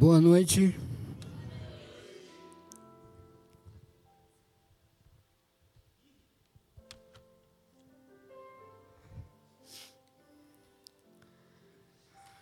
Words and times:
Boa 0.00 0.18
noite. 0.18 0.74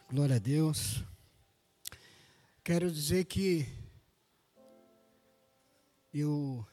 Glória 0.09 0.37
a 0.37 0.39
Deus. 0.39 1.03
Quero 2.63 2.89
dizer 2.93 3.25
que 3.25 3.67
eu 6.15 6.65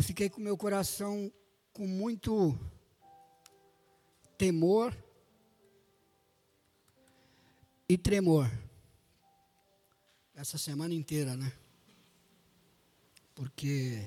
fiquei 0.00 0.30
com 0.30 0.40
meu 0.40 0.56
coração 0.56 1.32
com 1.72 1.88
muito 1.88 2.56
temor 4.38 4.96
e 7.88 7.96
tremor. 7.96 8.50
Essa 10.34 10.58
semana 10.58 10.94
inteira, 10.94 11.36
né? 11.36 11.52
Porque 13.34 14.06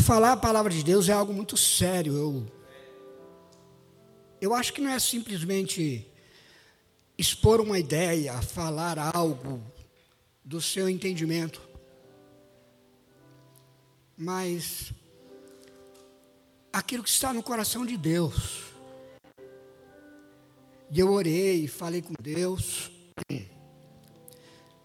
falar 0.00 0.32
a 0.32 0.36
palavra 0.36 0.72
de 0.72 0.82
Deus 0.82 1.08
é 1.08 1.12
algo 1.12 1.32
muito 1.32 1.56
sério. 1.56 2.16
Eu, 2.16 2.46
eu 4.40 4.54
acho 4.54 4.72
que 4.72 4.80
não 4.80 4.90
é 4.90 4.98
simplesmente 4.98 6.10
expor 7.16 7.60
uma 7.60 7.78
ideia, 7.78 8.40
falar 8.42 8.98
algo 9.14 9.62
do 10.44 10.60
seu 10.60 10.88
entendimento. 10.88 11.60
Mas 14.16 14.92
aquilo 16.72 17.02
que 17.02 17.10
está 17.10 17.32
no 17.32 17.42
coração 17.42 17.86
de 17.86 17.96
Deus. 17.96 18.73
E 20.90 21.00
eu 21.00 21.10
orei, 21.10 21.66
falei 21.66 22.02
com 22.02 22.14
Deus. 22.20 22.90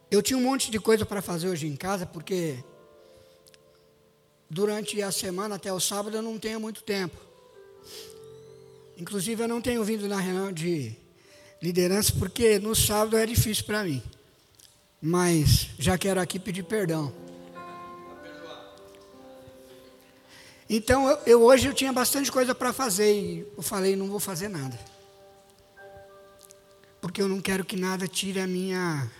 Eu 0.09 0.21
tinha 0.21 0.37
um 0.37 0.41
monte 0.41 0.71
de 0.71 0.79
coisa 0.79 1.05
para 1.05 1.21
fazer 1.21 1.49
hoje 1.49 1.67
em 1.67 1.75
casa, 1.75 2.05
porque 2.05 2.63
durante 4.49 5.01
a 5.01 5.11
semana 5.11 5.55
até 5.55 5.71
o 5.71 5.79
sábado 5.79 6.15
eu 6.17 6.21
não 6.21 6.39
tenho 6.39 6.59
muito 6.59 6.83
tempo. 6.83 7.15
Inclusive 8.97 9.43
eu 9.43 9.47
não 9.47 9.61
tenho 9.61 9.83
vindo 9.83 10.07
na 10.07 10.19
reunião 10.19 10.51
de 10.51 10.95
liderança, 11.61 12.13
porque 12.17 12.57
no 12.59 12.75
sábado 12.75 13.17
é 13.17 13.25
difícil 13.25 13.65
para 13.65 13.83
mim. 13.83 14.01
Mas 15.01 15.69
já 15.77 15.97
quero 15.97 16.19
aqui 16.19 16.39
pedir 16.39 16.63
perdão. 16.63 17.13
Então 20.67 21.07
eu, 21.09 21.17
eu 21.25 21.41
hoje 21.43 21.67
eu 21.67 21.73
tinha 21.73 21.93
bastante 21.93 22.31
coisa 22.31 22.55
para 22.55 22.73
fazer 22.73 23.13
e 23.13 23.47
eu 23.55 23.63
falei 23.63 23.95
não 23.95 24.07
vou 24.07 24.19
fazer 24.19 24.47
nada 24.47 24.77
porque 27.09 27.23
eu 27.23 27.27
não 27.27 27.41
quero 27.41 27.65
que 27.65 27.75
nada 27.75 28.07
tire 28.07 28.39
a 28.39 28.45
minha 28.45 29.11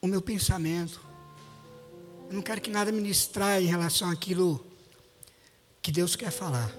o 0.00 0.06
meu 0.06 0.22
pensamento. 0.22 1.00
Eu 2.28 2.34
não 2.34 2.40
quero 2.40 2.60
que 2.60 2.70
nada 2.70 2.92
me 2.92 3.02
distraia 3.02 3.60
em 3.60 3.66
relação 3.66 4.08
àquilo 4.08 4.64
que 5.82 5.90
Deus 5.90 6.14
quer 6.14 6.30
falar. 6.30 6.70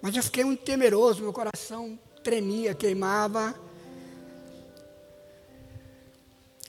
Mas 0.00 0.14
eu 0.14 0.22
fiquei 0.22 0.44
muito 0.44 0.62
temeroso, 0.62 1.20
meu 1.20 1.32
coração 1.32 1.98
tremia, 2.22 2.72
queimava. 2.72 3.52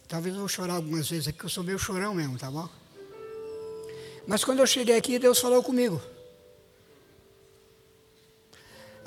Talvez 0.07 0.33
eu 0.33 0.39
vou 0.39 0.49
chorar 0.49 0.77
algumas 0.77 1.07
vezes 1.07 1.27
aqui, 1.27 1.43
eu 1.43 1.49
sou 1.49 1.63
meio 1.63 1.77
chorão 1.77 2.15
mesmo, 2.15 2.39
tá 2.39 2.49
bom? 2.49 2.67
Mas 4.25 4.43
quando 4.43 4.61
eu 4.61 4.65
cheguei 4.65 4.97
aqui, 4.97 5.19
Deus 5.19 5.37
falou 5.37 5.61
comigo. 5.61 6.01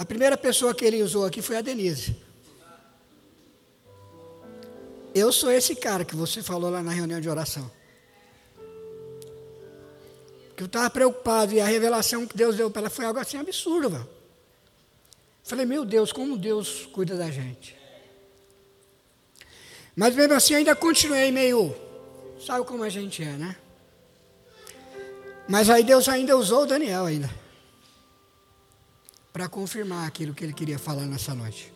A 0.02 0.04
primeira 0.04 0.36
pessoa 0.36 0.74
que 0.74 0.84
ele 0.84 1.00
usou 1.00 1.24
aqui 1.24 1.40
foi 1.40 1.56
a 1.56 1.60
Denise. 1.60 2.16
Eu 5.14 5.30
sou 5.30 5.48
esse 5.52 5.76
cara 5.76 6.04
que 6.04 6.16
você 6.16 6.42
falou 6.42 6.68
lá 6.70 6.82
na 6.82 6.90
reunião 6.90 7.20
de 7.20 7.28
oração. 7.28 7.70
Que 10.56 10.64
eu 10.64 10.66
estava 10.66 10.90
preocupado 10.90 11.52
e 11.52 11.60
a 11.60 11.66
revelação 11.66 12.26
que 12.26 12.36
Deus 12.36 12.56
deu 12.56 12.68
para 12.68 12.82
ela 12.82 12.90
foi 12.90 13.04
algo 13.04 13.20
assim 13.20 13.36
absurdo. 13.36 13.92
Mano. 13.92 14.08
Falei, 15.44 15.64
meu 15.64 15.84
Deus, 15.84 16.10
como 16.10 16.36
Deus 16.36 16.84
cuida 16.86 17.16
da 17.16 17.30
gente. 17.30 17.76
Mas 19.94 20.16
mesmo 20.16 20.34
assim 20.34 20.56
ainda 20.56 20.74
continuei 20.74 21.30
meio. 21.30 21.76
Sabe 22.44 22.66
como 22.66 22.82
a 22.82 22.88
gente 22.88 23.22
é, 23.22 23.36
né? 23.36 23.56
Mas 25.48 25.70
aí 25.70 25.84
Deus 25.84 26.08
ainda 26.08 26.36
usou 26.36 26.64
o 26.64 26.66
Daniel 26.66 27.04
ainda 27.04 27.41
para 29.32 29.48
confirmar 29.48 30.06
aquilo 30.06 30.34
que 30.34 30.44
ele 30.44 30.52
queria 30.52 30.78
falar 30.78 31.06
nessa 31.06 31.34
noite. 31.34 31.72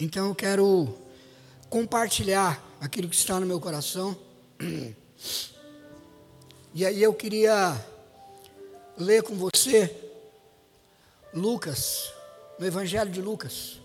Então 0.00 0.28
eu 0.28 0.34
quero 0.34 0.96
compartilhar 1.68 2.62
aquilo 2.80 3.08
que 3.08 3.16
está 3.16 3.38
no 3.38 3.46
meu 3.46 3.60
coração. 3.60 4.16
E 6.74 6.84
aí 6.84 7.02
eu 7.02 7.14
queria 7.14 7.80
ler 8.98 9.22
com 9.22 9.36
você 9.36 9.94
Lucas, 11.32 12.12
no 12.58 12.66
Evangelho 12.66 13.10
de 13.10 13.20
Lucas. 13.20 13.83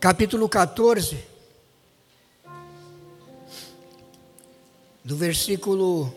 Capítulo 0.00 0.48
14, 0.48 1.22
do 5.04 5.14
versículo 5.14 6.12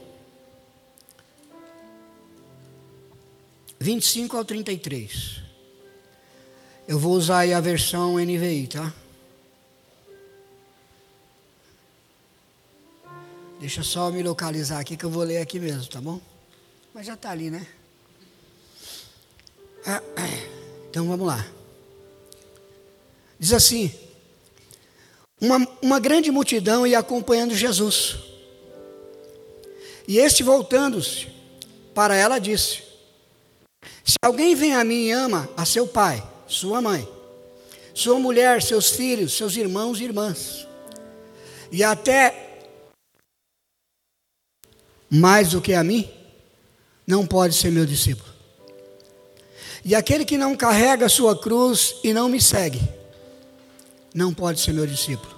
25 3.77 4.37
ao 4.37 4.45
33. 4.45 5.43
Eu 6.87 6.97
vou 6.97 7.11
usar 7.11 7.39
aí 7.39 7.53
a 7.53 7.59
versão 7.59 8.17
NVI, 8.17 8.67
tá? 8.67 8.93
Deixa 13.59 13.83
só 13.83 14.09
me 14.11 14.23
localizar 14.23 14.79
aqui 14.79 14.95
que 14.95 15.03
eu 15.03 15.09
vou 15.09 15.23
ler 15.23 15.39
aqui 15.39 15.59
mesmo, 15.59 15.87
tá 15.87 15.99
bom? 15.99 16.21
Mas 16.93 17.05
já 17.05 17.15
está 17.15 17.31
ali, 17.31 17.49
né? 17.49 17.67
Então 20.89 21.07
vamos 21.07 21.25
lá. 21.25 21.43
Diz 23.39 23.53
assim: 23.53 23.91
uma, 25.43 25.67
uma 25.81 25.99
grande 25.99 26.31
multidão 26.31 26.87
ia 26.87 26.99
acompanhando 26.99 27.53
Jesus. 27.53 28.15
E 30.07 30.17
este, 30.17 30.41
voltando-se 30.43 31.27
para 31.93 32.15
ela, 32.15 32.39
disse: 32.39 32.81
Se 34.03 34.15
alguém 34.23 34.55
vem 34.55 34.73
a 34.73 34.83
mim 34.83 35.07
e 35.07 35.11
ama 35.11 35.49
a 35.57 35.65
seu 35.65 35.85
pai, 35.85 36.23
sua 36.47 36.81
mãe, 36.81 37.07
sua 37.93 38.19
mulher, 38.19 38.61
seus 38.61 38.91
filhos, 38.91 39.35
seus 39.35 39.55
irmãos 39.57 39.99
e 39.99 40.05
irmãs, 40.05 40.67
e 41.71 41.83
até 41.83 42.61
mais 45.09 45.51
do 45.51 45.61
que 45.61 45.73
a 45.73 45.83
mim, 45.83 46.09
não 47.05 47.27
pode 47.27 47.53
ser 47.53 47.71
meu 47.71 47.85
discípulo. 47.85 48.31
E 49.85 49.93
aquele 49.93 50.23
que 50.23 50.37
não 50.37 50.55
carrega 50.55 51.05
a 51.05 51.09
sua 51.09 51.37
cruz 51.37 51.95
e 52.03 52.13
não 52.13 52.29
me 52.29 52.39
segue, 52.39 52.81
não 54.13 54.33
pode 54.33 54.59
ser 54.59 54.73
meu 54.73 54.85
discípulo. 54.85 55.33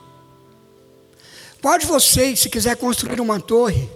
Pode 1.61 1.85
você, 1.85 2.35
se 2.35 2.49
quiser 2.49 2.75
construir 2.75 3.19
uma 3.19 3.39
torre, 3.39 3.89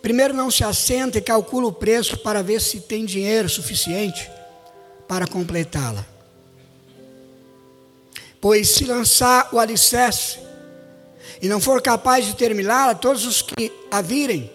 primeiro 0.00 0.34
não 0.34 0.50
se 0.50 0.64
assenta 0.64 1.18
e 1.18 1.22
calcula 1.22 1.68
o 1.68 1.72
preço 1.72 2.18
para 2.18 2.42
ver 2.42 2.60
se 2.60 2.80
tem 2.80 3.04
dinheiro 3.04 3.48
suficiente 3.48 4.30
para 5.06 5.26
completá-la. 5.26 6.04
Pois 8.40 8.70
se 8.70 8.84
lançar 8.84 9.48
o 9.52 9.58
alicerce 9.60 10.40
e 11.40 11.48
não 11.48 11.60
for 11.60 11.80
capaz 11.80 12.24
de 12.24 12.34
terminá-la, 12.34 12.94
todos 12.94 13.24
os 13.24 13.42
que 13.42 13.70
a 13.90 14.00
virem 14.00 14.50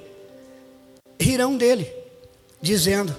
rirão 1.19 1.55
dele, 1.55 1.89
dizendo: 2.61 3.15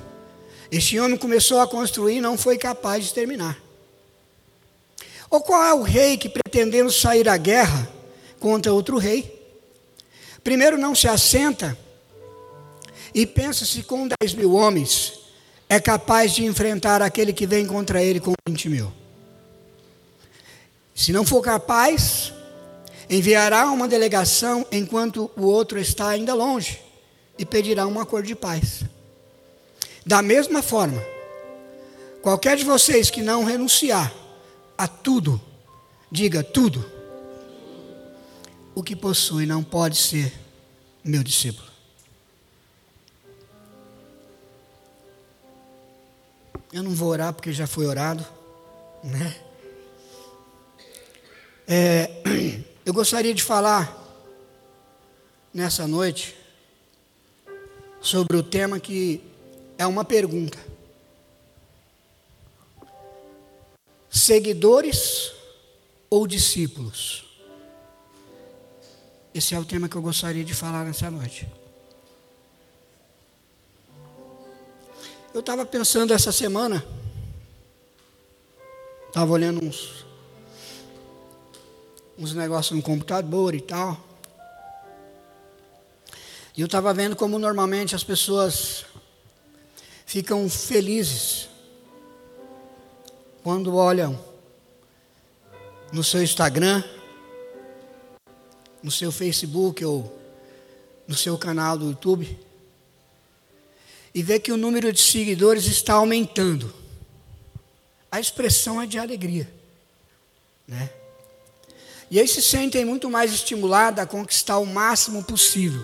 Este 0.71 0.99
homem 0.99 1.17
começou 1.17 1.61
a 1.61 1.67
construir 1.67 2.17
e 2.17 2.21
não 2.21 2.37
foi 2.37 2.59
capaz 2.59 3.05
de 3.05 3.15
terminar. 3.15 3.68
Ou 5.31 5.41
qual 5.41 5.63
é 5.63 5.75
o 5.75 5.83
rei 5.83 6.17
que, 6.17 6.29
pretendendo 6.29 6.91
sair 6.91 7.29
à 7.29 7.37
guerra 7.37 7.89
contra 8.41 8.73
outro 8.73 8.97
rei, 8.99 9.39
primeiro 10.43 10.79
não 10.79 10.95
se 10.95 11.07
assenta 11.07 11.77
e 13.15 13.27
pensa 13.27 13.65
se 13.65 13.83
com 13.83 14.09
10 14.21 14.35
mil 14.35 14.55
homens 14.55 15.21
é 15.69 15.79
capaz 15.79 16.33
de 16.33 16.45
enfrentar 16.45 17.03
aquele 17.03 17.33
que 17.33 17.47
vem 17.47 17.67
contra 17.67 18.03
ele 18.03 18.21
com 18.21 18.33
20 18.49 18.69
mil? 18.69 18.93
Se 20.95 21.13
não 21.13 21.25
for 21.25 21.43
capaz, 21.43 22.33
enviará 23.09 23.67
uma 23.67 23.87
delegação 23.87 24.67
enquanto 24.73 25.31
o 25.37 25.43
outro 25.43 25.79
está 25.79 26.09
ainda 26.09 26.35
longe 26.35 26.81
e 27.39 27.45
pedirá 27.45 27.87
um 27.87 28.01
acordo 28.01 28.27
de 28.27 28.35
paz. 28.35 28.83
Da 30.05 30.23
mesma 30.23 30.63
forma, 30.63 31.03
qualquer 32.23 32.57
de 32.57 32.65
vocês 32.65 33.11
que 33.11 33.23
não 33.23 33.45
renunciar 33.45 34.13
a 34.79 34.87
tudo. 34.87 35.41
Diga 36.11 36.43
tudo. 36.43 36.97
o 38.75 38.83
que 38.83 38.95
possui 38.95 39.45
não 39.45 39.65
pode 39.65 39.97
ser 39.97 40.33
meu 41.05 41.25
discípulo. 41.25 41.67
Eu 46.73 46.85
não 46.85 46.93
vou 46.93 47.09
orar 47.09 47.33
porque 47.33 47.53
já 47.53 47.67
foi 47.67 47.87
orado, 47.87 48.25
né? 49.03 49.37
É, 51.67 52.23
eu 52.87 52.95
gostaria 52.95 53.35
de 53.35 53.43
falar 53.43 53.93
nessa 55.53 55.89
noite 55.89 56.37
sobre 58.01 58.37
o 58.37 58.45
tema 58.45 58.79
que 58.79 59.21
é 59.77 59.87
uma 59.87 60.05
pergunta. 60.05 60.59
Seguidores 64.11 65.33
ou 66.09 66.27
discípulos? 66.27 67.25
Esse 69.35 69.55
é 69.55 69.59
o 69.59 69.65
tema 69.65 69.89
que 69.89 69.97
eu 69.97 70.03
gostaria 70.03 70.45
de 70.45 70.55
falar 70.55 70.85
nessa 70.85 71.11
noite. 71.11 71.49
Eu 75.33 75.41
estava 75.41 75.65
pensando 75.65 76.13
essa 76.13 76.33
semana, 76.33 76.85
estava 79.07 79.31
olhando 79.31 79.63
uns, 79.63 80.05
uns 82.19 82.35
negócios 82.35 82.77
no 82.77 82.83
computador 82.83 83.55
e 83.55 83.61
tal. 83.61 84.09
E 86.57 86.61
eu 86.61 86.67
estava 86.67 86.93
vendo 86.93 87.15
como 87.15 87.39
normalmente 87.39 87.95
as 87.95 88.03
pessoas 88.03 88.85
ficam 90.05 90.49
felizes 90.49 91.49
quando 93.43 93.75
olham 93.75 94.19
no 95.93 96.05
seu 96.05 96.23
Instagram, 96.23 96.83
no 98.83 98.91
seu 98.91 99.11
Facebook 99.11 99.85
ou 99.85 100.17
no 101.07 101.15
seu 101.15 101.39
canal 101.39 101.79
do 101.79 101.89
YouTube 101.89 102.39
e 104.15 104.23
vê 104.23 104.39
que 104.39 104.53
o 104.53 104.57
número 104.57 104.93
de 104.93 105.01
seguidores 105.01 105.67
está 105.67 105.95
aumentando. 105.95 106.73
A 108.11 108.19
expressão 108.19 108.81
é 108.81 108.87
de 108.87 108.99
alegria, 108.99 109.49
né? 110.67 110.91
E 112.11 112.19
aí 112.19 112.27
se 112.27 112.43
sentem 112.43 112.85
muito 112.85 113.11
mais 113.11 113.33
estimulados 113.33 114.01
a 114.01 114.07
conquistar 114.07 114.59
o 114.59 114.67
máximo 114.67 115.23
possível 115.23 115.83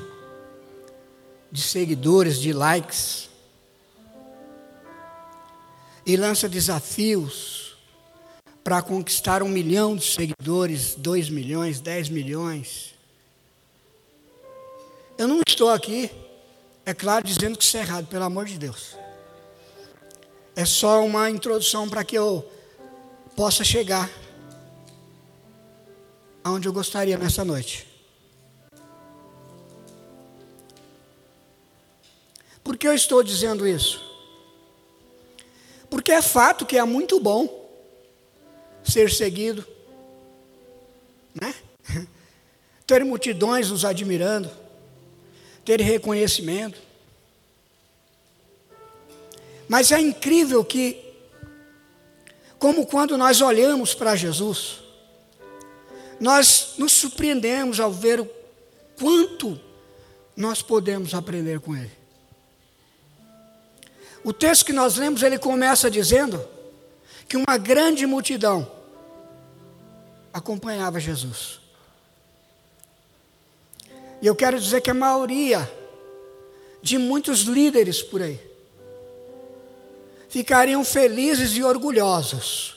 de 1.53 1.61
seguidores, 1.61 2.41
de 2.41 2.53
likes. 2.53 3.29
E 6.07 6.17
lança 6.17 6.49
desafios 6.49 7.77
para 8.63 8.81
conquistar 8.81 9.43
um 9.43 9.49
milhão 9.49 9.95
de 9.95 10.05
seguidores, 10.05 10.95
dois 10.95 11.29
milhões, 11.29 11.81
dez 11.81 12.09
milhões. 12.09 12.95
Eu 15.19 15.29
não 15.29 15.41
estou 15.47 15.71
aqui, 15.71 16.11
é 16.85 16.95
claro, 16.95 17.27
dizendo 17.27 17.59
que 17.59 17.65
isso 17.65 17.77
é 17.77 17.81
errado, 17.81 18.07
pelo 18.07 18.25
amor 18.25 18.47
de 18.47 18.59
Deus. 18.59 18.97
É 20.57 20.65
só 20.65 21.05
uma 21.05 21.31
introdução 21.31 21.89
para 21.89 22.05
que 22.05 22.17
eu 22.17 22.49
possa 23.37 23.63
chegar 23.65 24.11
aonde 26.43 26.69
eu 26.69 26.73
gostaria 26.73 27.19
nessa 27.19 27.45
noite. 27.45 27.87
Por 32.63 32.79
que 32.79 32.87
eu 32.87 32.95
estou 32.95 33.23
dizendo 33.23 33.67
isso? 33.67 34.14
Porque 35.95 36.11
é 36.11 36.21
fato 36.21 36.67
que 36.67 36.77
é 36.77 36.83
muito 36.83 37.21
bom 37.21 37.71
ser 38.83 39.13
seguido, 39.13 39.65
né? 41.41 41.55
ter 42.85 43.05
multidões 43.05 43.71
nos 43.71 43.85
admirando, 43.85 44.51
ter 45.65 45.81
reconhecimento. 45.81 46.83
Mas 49.69 49.93
é 49.93 50.01
incrível 50.01 50.65
que, 50.65 51.01
como 52.59 52.87
quando 52.87 53.17
nós 53.17 53.41
olhamos 53.41 53.95
para 53.95 54.17
Jesus, 54.17 54.81
nós 56.19 56.75
nos 56.77 56.91
surpreendemos 56.91 57.79
ao 57.79 57.93
ver 57.93 58.19
o 58.19 58.29
quanto 58.99 59.61
nós 60.37 60.61
podemos 60.61 61.15
aprender 61.15 61.61
com 61.61 61.77
Ele. 61.77 62.04
O 64.25 64.33
texto 64.33 64.65
que 64.65 64.73
nós 64.73 64.97
lemos, 64.97 65.23
ele 65.23 65.39
começa 65.39 65.91
dizendo 65.91 66.43
que 67.29 67.37
uma 67.37 67.59
grande 67.59 68.07
multidão 68.07 68.71
acompanhava 70.33 70.99
Jesus. 70.99 71.61
E 74.23 74.27
eu 74.27 74.35
quero 74.35 74.59
dizer 74.59 74.81
que 74.81 74.91
a 74.91 74.95
maioria 74.95 75.71
de 76.81 76.97
muitos 76.97 77.41
líderes 77.43 78.03
por 78.03 78.23
aí 78.23 78.41
ficariam 80.31 80.83
felizes 80.83 81.55
e 81.57 81.63
orgulhosos 81.63 82.77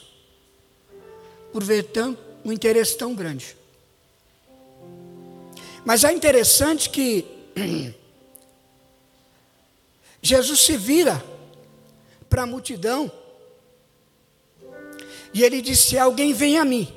por 1.54 1.64
ver 1.64 1.84
tão, 1.84 2.18
um 2.44 2.52
interesse 2.52 2.98
tão 2.98 3.16
grande. 3.16 3.56
Mas 5.86 6.04
é 6.04 6.12
interessante 6.12 6.90
que 6.90 7.26
Jesus 10.22 10.60
se 10.60 10.76
vira 10.76 11.24
para 12.30 12.44
a 12.44 12.46
multidão. 12.46 13.12
E 15.34 15.44
ele 15.44 15.62
disse: 15.62 15.98
Alguém 15.98 16.34
vem 16.34 16.58
a 16.58 16.66
mim, 16.66 16.92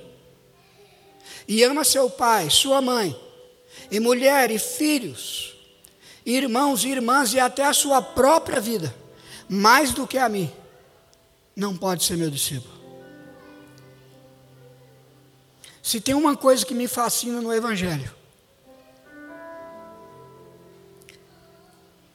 e 1.46 1.62
ama 1.62 1.84
seu 1.84 2.08
pai, 2.08 2.48
sua 2.50 2.80
mãe, 2.80 3.18
e 3.90 3.98
mulher, 3.98 4.50
e 4.50 4.58
filhos, 4.58 5.56
irmãos 6.24 6.84
e 6.84 6.88
irmãs, 6.88 7.34
e 7.34 7.40
até 7.40 7.64
a 7.64 7.72
sua 7.72 8.00
própria 8.00 8.60
vida, 8.60 8.94
mais 9.48 9.92
do 9.92 10.06
que 10.06 10.18
a 10.18 10.28
mim, 10.28 10.52
não 11.54 11.76
pode 11.76 12.04
ser 12.04 12.16
meu 12.16 12.30
discípulo. 12.30 12.80
Se 15.82 16.00
tem 16.00 16.14
uma 16.14 16.36
coisa 16.36 16.64
que 16.64 16.74
me 16.74 16.86
fascina 16.86 17.40
no 17.40 17.52
Evangelho, 17.52 18.14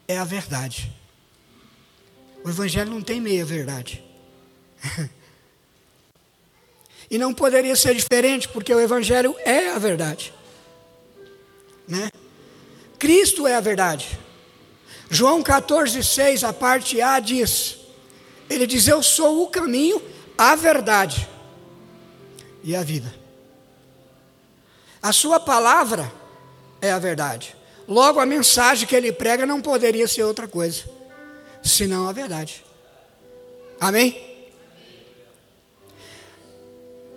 é 0.07 0.17
a 0.17 0.23
verdade. 0.23 0.91
O 2.45 2.49
Evangelho 2.49 2.91
não 2.91 3.01
tem 3.01 3.19
meia 3.19 3.43
verdade. 3.43 4.03
e 7.09 7.17
não 7.17 7.33
poderia 7.33 7.75
ser 7.75 7.95
diferente, 7.95 8.47
porque 8.47 8.71
o 8.71 8.79
Evangelho 8.79 9.35
é 9.39 9.71
a 9.71 9.79
verdade. 9.79 10.31
Né? 11.87 12.11
Cristo 12.99 13.47
é 13.47 13.55
a 13.55 13.59
verdade. 13.59 14.19
João 15.09 15.41
14, 15.41 16.03
6, 16.03 16.43
a 16.43 16.53
parte 16.53 17.01
A 17.01 17.19
diz: 17.19 17.77
Ele 18.47 18.67
diz, 18.67 18.87
Eu 18.87 19.01
sou 19.01 19.41
o 19.41 19.47
caminho, 19.47 19.99
a 20.37 20.55
verdade 20.55 21.27
e 22.63 22.75
a 22.75 22.83
vida. 22.83 23.11
A 25.01 25.11
Sua 25.11 25.39
palavra 25.39 26.13
é 26.79 26.91
a 26.91 26.99
verdade. 26.99 27.55
Logo, 27.87 28.19
a 28.19 28.25
mensagem 28.25 28.87
que 28.87 28.95
ele 28.95 29.11
prega 29.11 29.47
não 29.47 29.59
poderia 29.59 30.07
ser 30.07 30.21
outra 30.21 30.47
coisa 30.47 30.94
senão 31.65 32.07
a 32.07 32.11
verdade. 32.11 32.63
Amém? 33.79 34.35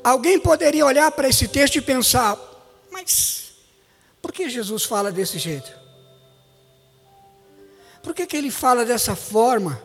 Alguém 0.03 0.39
poderia 0.39 0.87
olhar 0.87 1.11
para 1.13 1.29
esse 1.29 1.47
texto 1.47 1.77
e 1.77 1.83
pensar, 1.83 2.39
mas 2.91 3.53
por 4.23 4.33
que 4.33 4.49
Jesus 4.49 4.85
fala 4.85 5.13
desse 5.13 5.39
jeito? 5.39 5.71
Por 8.03 8.15
que, 8.15 8.27
que 8.27 8.37
ele 8.37 8.51
fala 8.51 8.85
dessa 8.85 9.15
forma 9.15 9.83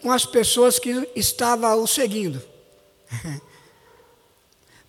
com 0.00 0.10
as 0.10 0.24
pessoas 0.24 0.78
que 0.78 1.10
estavam 1.14 1.82
o 1.82 1.86
seguindo? 1.86 2.42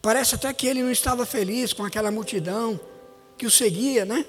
Parece 0.02 0.36
até 0.36 0.54
que 0.54 0.68
ele 0.68 0.82
não 0.82 0.92
estava 0.92 1.26
feliz 1.26 1.74
com 1.74 1.84
aquela 1.84 2.12
multidão 2.12 2.80
que 3.38 3.46
o 3.46 3.52
seguia, 3.52 4.06
né? 4.06 4.26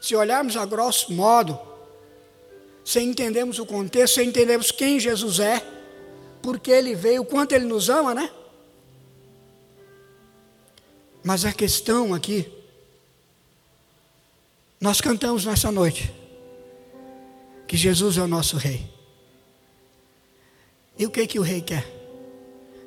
Se 0.00 0.14
olharmos 0.16 0.56
a 0.56 0.64
grosso 0.64 1.12
modo, 1.12 1.58
sem 2.84 3.10
entendermos 3.10 3.58
o 3.58 3.66
contexto, 3.66 4.14
sem 4.14 4.28
entendermos 4.28 4.70
quem 4.70 4.98
Jesus 4.98 5.38
é, 5.38 5.60
porque 6.42 6.70
ele 6.70 6.94
veio, 6.94 7.24
quanto 7.24 7.52
ele 7.52 7.66
nos 7.66 7.88
ama, 7.88 8.14
né? 8.14 8.30
Mas 11.22 11.44
a 11.44 11.52
questão 11.52 12.14
aqui, 12.14 12.50
nós 14.80 15.00
cantamos 15.00 15.44
nessa 15.44 15.70
noite, 15.70 16.10
que 17.68 17.76
Jesus 17.76 18.16
é 18.16 18.22
o 18.22 18.26
nosso 18.26 18.56
rei. 18.56 18.88
E 20.98 21.06
o 21.06 21.10
que 21.10 21.26
que 21.26 21.38
o 21.38 21.42
rei 21.42 21.60
quer? 21.60 21.86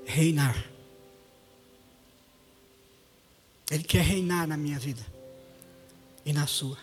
Reinar. 0.05 0.69
Ele 3.71 3.83
quer 3.83 4.03
reinar 4.03 4.47
na 4.47 4.57
minha 4.57 4.77
vida 4.77 5.03
e 6.25 6.33
na 6.33 6.45
sua. 6.45 6.77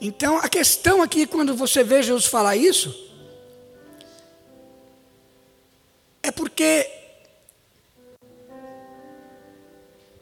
Então, 0.00 0.38
a 0.38 0.48
questão 0.48 1.02
aqui, 1.02 1.26
quando 1.26 1.54
você 1.54 1.84
vê 1.84 2.02
Jesus 2.02 2.24
falar 2.24 2.56
isso, 2.56 3.08
é 6.22 6.30
porque 6.30 6.90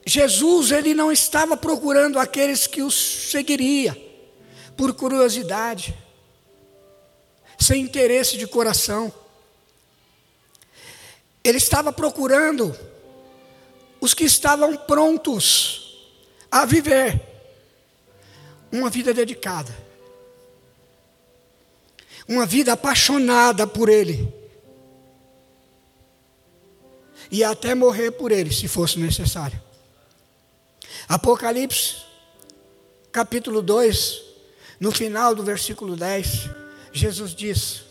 Jesus 0.05 0.73
ele 0.73 0.95
não 0.95 1.13
estava 1.13 1.57
procurando 1.57 2.19
aqueles 2.19 2.67
que 2.67 2.83
os 2.83 2.95
seguiria 3.31 3.97
por 4.77 4.95
curiosidade, 4.95 5.95
sem 7.59 7.83
interesse 7.83 8.37
de 8.37 8.47
coração. 8.47 9.13
Ele 11.45 11.59
estava 11.59 11.93
procurando 11.93 12.77
os 14.01 14.13
que 14.13 14.25
estavam 14.25 14.77
prontos 14.77 16.09
a 16.51 16.65
viver 16.65 17.38
uma 18.71 18.91
vida 18.91 19.15
dedicada, 19.15 19.75
uma 22.27 22.45
vida 22.45 22.73
apaixonada 22.73 23.67
por 23.67 23.89
Ele, 23.89 24.33
e 27.31 27.45
até 27.45 27.75
morrer 27.75 28.13
por 28.13 28.33
Ele, 28.33 28.53
se 28.53 28.69
fosse 28.69 28.99
necessário. 28.99 29.61
Apocalipse, 31.09 31.97
capítulo 33.11 33.63
2, 33.63 34.23
no 34.81 34.93
final 34.93 35.35
do 35.35 35.43
versículo 35.43 35.97
10, 35.97 36.51
Jesus 36.93 37.35
diz, 37.35 37.83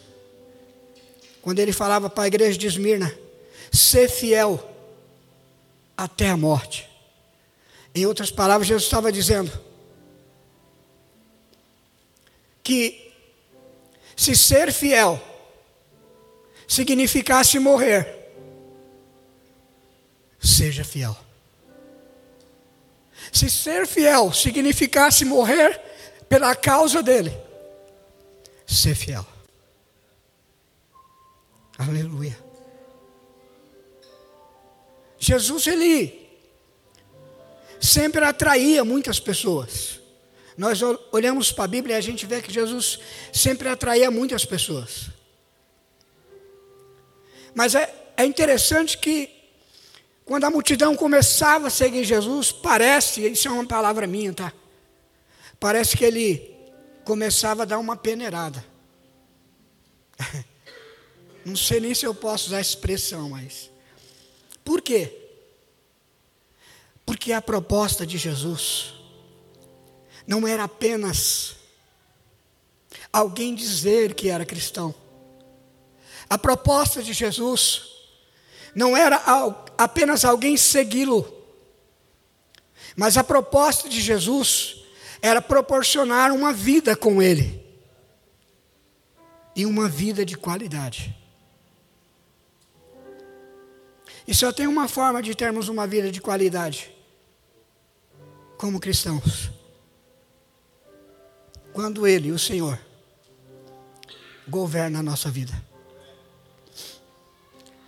quando 1.41 1.59
ele 1.59 1.71
falava 1.71 2.09
para 2.09 2.25
a 2.25 2.27
igreja 2.27 2.57
de 2.57 2.67
Esmirna, 2.67 3.13
ser 3.71 4.09
fiel 4.09 4.61
até 5.95 6.29
a 6.29 6.37
morte. 6.37 6.89
Em 7.95 8.05
outras 8.05 8.29
palavras, 8.29 8.67
Jesus 8.67 8.83
estava 8.83 9.11
dizendo 9.11 9.51
que 12.67 13.13
se 14.13 14.35
ser 14.35 14.73
fiel 14.73 15.17
significasse 16.67 17.57
morrer, 17.59 18.33
seja 20.37 20.83
fiel. 20.83 21.15
Se 23.31 23.49
ser 23.49 23.87
fiel 23.87 24.33
significasse 24.33 25.23
morrer 25.23 25.79
pela 26.27 26.53
causa 26.57 27.01
dele, 27.01 27.31
ser 28.65 28.95
fiel. 28.95 29.25
Aleluia. 31.77 32.37
Jesus, 35.17 35.67
ele 35.67 36.27
sempre 37.79 38.25
atraía 38.25 38.83
muitas 38.83 39.21
pessoas. 39.21 40.01
Nós 40.57 40.81
olhamos 41.11 41.51
para 41.51 41.65
a 41.65 41.67
Bíblia 41.67 41.95
e 41.95 41.99
a 41.99 42.01
gente 42.01 42.25
vê 42.25 42.41
que 42.41 42.51
Jesus 42.51 42.99
sempre 43.31 43.69
atraía 43.69 44.09
muitas 44.09 44.43
pessoas. 44.43 45.11
Mas 47.53 47.75
é, 47.75 48.11
é 48.17 48.25
interessante 48.25 48.97
que, 48.97 49.29
quando 50.25 50.45
a 50.45 50.49
multidão 50.49 50.95
começava 50.95 51.67
a 51.67 51.69
seguir 51.69 52.03
Jesus, 52.03 52.51
parece, 52.51 53.21
isso 53.27 53.47
é 53.47 53.51
uma 53.51 53.67
palavra 53.67 54.07
minha, 54.07 54.33
tá? 54.33 54.51
Parece 55.59 55.95
que 55.95 56.03
ele 56.03 56.55
começava 57.05 57.61
a 57.61 57.65
dar 57.65 57.77
uma 57.77 57.95
peneirada. 57.95 58.65
Não 61.45 61.55
sei 61.55 61.79
nem 61.79 61.93
se 61.93 62.05
eu 62.05 62.15
posso 62.15 62.47
usar 62.47 62.57
a 62.57 62.61
expressão, 62.61 63.29
mas. 63.29 63.69
Por 64.65 64.81
quê? 64.81 65.15
Porque 67.05 67.31
a 67.31 67.41
proposta 67.41 68.05
de 68.05 68.17
Jesus 68.17 68.96
não 70.27 70.45
era 70.45 70.65
apenas 70.65 71.55
alguém 73.11 73.55
dizer 73.55 74.13
que 74.13 74.29
era 74.29 74.45
cristão. 74.45 74.93
A 76.29 76.37
proposta 76.37 77.01
de 77.01 77.13
Jesus 77.13 77.83
não 78.75 78.95
era 78.95 79.23
apenas 79.77 80.25
alguém 80.25 80.57
segui-lo, 80.57 81.33
mas 82.95 83.15
a 83.15 83.23
proposta 83.23 83.87
de 83.87 84.01
Jesus 84.01 84.83
era 85.21 85.41
proporcionar 85.41 86.33
uma 86.33 86.51
vida 86.51 86.95
com 86.95 87.21
Ele 87.21 87.65
e 89.55 89.65
uma 89.65 89.87
vida 89.87 90.25
de 90.25 90.37
qualidade. 90.37 91.15
E 94.27 94.35
só 94.35 94.51
tem 94.51 94.67
uma 94.67 94.89
forma 94.89 95.23
de 95.23 95.33
termos 95.33 95.69
uma 95.69 95.87
vida 95.87 96.11
de 96.11 96.19
qualidade 96.19 96.93
como 98.57 98.79
cristãos. 98.79 99.56
Quando 101.77 102.07
Ele, 102.07 102.31
o 102.31 102.39
Senhor, 102.39 102.79
governa 104.47 104.97
a 104.97 105.03
nossa 105.03 105.29
vida. 105.29 105.53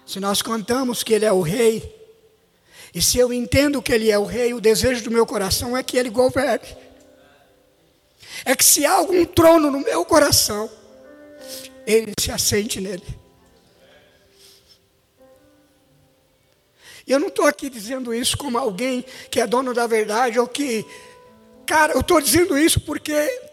Se 0.05 0.19
nós 0.19 0.43
contamos 0.43 1.01
que 1.01 1.12
Ele 1.12 1.25
é 1.25 1.31
o 1.31 1.41
Rei, 1.41 1.91
e 2.93 3.01
se 3.01 3.17
eu 3.17 3.34
entendo 3.34 3.81
que 3.81 3.91
Ele 3.91 4.12
é 4.12 4.19
o 4.19 4.25
Rei, 4.25 4.53
o 4.53 4.62
desejo 4.62 5.03
do 5.03 5.10
meu 5.10 5.25
coração 5.25 5.75
é 5.75 5.81
que 5.81 5.98
Ele 5.98 6.12
governe. 6.12 6.67
É 8.46 8.55
que 8.55 8.63
se 8.63 8.86
há 8.86 8.91
algum 8.91 9.25
trono 9.25 9.72
no 9.72 9.79
meu 9.79 10.05
coração, 10.05 10.69
Ele 11.84 12.13
se 12.19 12.31
assente 12.31 12.79
nele. 12.79 13.19
E 17.08 17.12
eu 17.12 17.19
não 17.19 17.29
estou 17.29 17.48
aqui 17.48 17.72
dizendo 17.72 18.13
isso 18.13 18.38
como 18.38 18.55
alguém 18.55 19.03
que 19.31 19.41
é 19.41 19.48
dono 19.48 19.74
da 19.74 19.88
verdade 19.88 20.38
ou 20.38 20.48
que. 20.48 20.86
Cara, 21.65 21.93
eu 21.93 22.01
estou 22.01 22.22
dizendo 22.22 22.55
isso 22.55 22.79
porque 22.81 23.49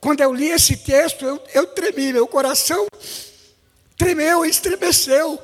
quando 0.00 0.20
eu 0.20 0.32
li 0.32 0.48
esse 0.48 0.76
texto, 0.76 1.24
eu, 1.24 1.42
eu 1.54 1.66
tremi, 1.66 2.12
meu 2.12 2.26
coração 2.26 2.86
tremeu, 3.98 4.44
estremeceu. 4.46 5.38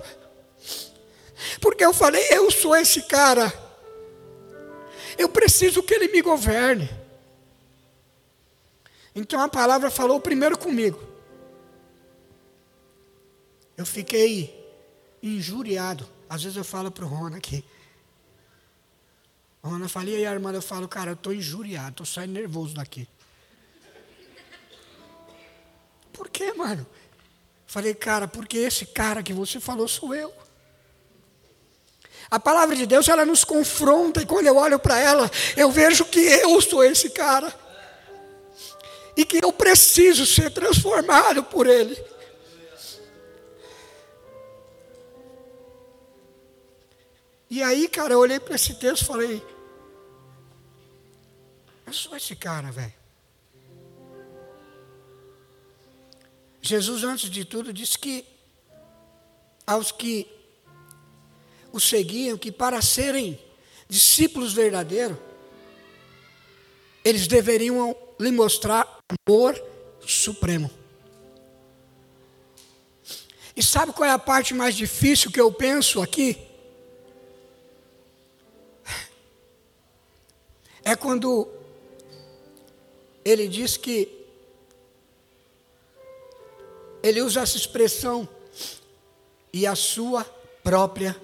Porque 1.61 1.85
eu 1.85 1.93
falei, 1.93 2.25
eu 2.31 2.51
sou 2.51 2.75
esse 2.77 3.03
cara. 3.03 3.53
Eu 5.19 5.29
preciso 5.29 5.83
que 5.83 5.93
ele 5.93 6.09
me 6.09 6.23
governe. 6.23 6.89
Então 9.15 9.41
a 9.41 9.49
palavra 9.49 9.91
falou 9.91 10.21
primeiro 10.21 10.57
comigo. 10.57 11.03
Eu 13.77 13.85
fiquei 13.85 14.63
injuriado. 15.23 16.09
Às 16.29 16.45
vezes 16.45 16.57
eu 16.57 16.65
falo 16.65 16.91
para 16.91 17.05
o 17.05 17.09
Rona 17.09 17.37
aqui. 17.37 17.65
O 19.63 19.69
Rona 19.69 19.89
fala, 19.89 20.11
e 20.11 20.17
aí, 20.17 20.25
irmã? 20.25 20.53
Eu 20.53 20.63
falo, 20.63 20.87
cara, 20.87 21.11
eu 21.11 21.15
estou 21.15 21.33
injuriado, 21.33 21.91
estou 21.91 22.07
saindo 22.07 22.33
nervoso 22.33 22.75
daqui. 22.75 23.09
Por 26.15 26.31
quê, 26.31 26.53
mano? 26.55 26.87
Falei, 27.67 27.93
cara, 27.93 28.29
porque 28.29 28.57
esse 28.57 28.87
cara 28.87 29.23
que 29.23 29.33
você 29.33 29.59
falou 29.59 29.89
sou 29.89 30.15
eu. 30.15 30.33
A 32.31 32.39
palavra 32.39 32.75
de 32.77 32.87
Deus, 32.87 33.09
ela 33.09 33.25
nos 33.25 33.45
confronta, 33.45 34.23
e 34.23 34.27
quando 34.27 34.47
eu 34.47 34.57
olho 34.57 34.79
para 34.79 34.99
ela, 34.99 35.31
eu 35.57 35.71
vejo 35.71 36.05
que 36.05 36.21
eu 36.21 36.61
sou 36.63 36.83
esse 36.85 37.11
cara. 37.11 37.53
E 39.17 39.25
que 39.25 39.45
eu 39.45 39.53
preciso 39.53 40.25
ser 40.25 40.51
transformado 40.51 41.43
por 41.45 41.67
Ele. 41.67 41.97
E 47.51 47.63
aí, 47.63 47.89
cara, 47.89 48.15
eu 48.15 48.19
olhei 48.21 48.41
para 48.41 48.55
esse 48.55 48.75
texto 48.75 49.03
e 49.03 49.07
falei: 49.07 49.47
Eu 51.87 51.93
sou 51.93 52.17
esse 52.17 52.35
cara, 52.35 52.73
velho. 52.73 53.04
Jesus, 56.67 57.05
antes 57.05 57.29
de 57.29 57.45
tudo, 57.45 57.75
disse 57.75 57.99
que 57.99 58.25
aos 59.67 59.93
que 59.93 60.27
o 61.71 61.79
seguiam, 61.79 62.39
que 62.39 62.51
para 62.51 62.81
serem 62.81 63.39
discípulos 63.87 64.55
verdadeiros, 64.55 65.19
eles 67.05 67.27
deveriam 67.27 67.95
lhe 68.19 68.33
mostrar 68.33 68.99
amor 69.29 69.63
supremo. 70.07 70.71
E 73.55 73.63
sabe 73.63 73.93
qual 73.93 74.09
é 74.09 74.13
a 74.13 74.19
parte 74.19 74.55
mais 74.55 74.75
difícil 74.75 75.31
que 75.31 75.41
eu 75.41 75.53
penso 75.53 76.01
aqui? 76.01 76.39
é 80.83 80.97
quando 80.97 81.47
ele 83.23 83.49
diz 83.49 83.77
que 83.77 84.24
ele 87.05 87.21
usa 87.21 87.43
essa 87.43 87.59
expressão 87.59 88.27
e 89.53 89.67
a 89.67 89.77
sua 89.77 90.25
própria 90.65 91.15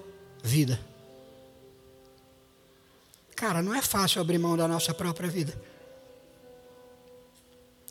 vida. 0.43 0.79
Cara, 3.35 3.63
não 3.63 3.75
é 3.75 3.81
fácil 3.81 4.21
abrir 4.21 4.37
mão 4.37 4.59
da 4.59 4.69
nossa 4.69 4.93
própria 4.93 5.31
vida. 5.31 5.59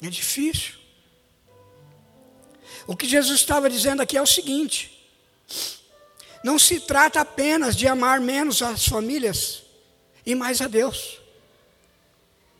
É 0.03 0.07
difícil. 0.07 0.75
O 2.85 2.95
que 2.95 3.09
Jesus 3.09 3.39
estava 3.39 3.67
dizendo 3.67 4.03
aqui 4.03 4.15
é 4.15 4.21
o 4.21 4.27
seguinte: 4.27 5.11
não 6.43 6.59
se 6.59 6.79
trata 6.79 7.19
apenas 7.19 7.75
de 7.75 7.87
amar 7.87 8.21
menos 8.21 8.61
as 8.61 8.87
famílias 8.87 9.63
e 10.23 10.35
mais 10.35 10.61
a 10.61 10.67
Deus. 10.67 11.19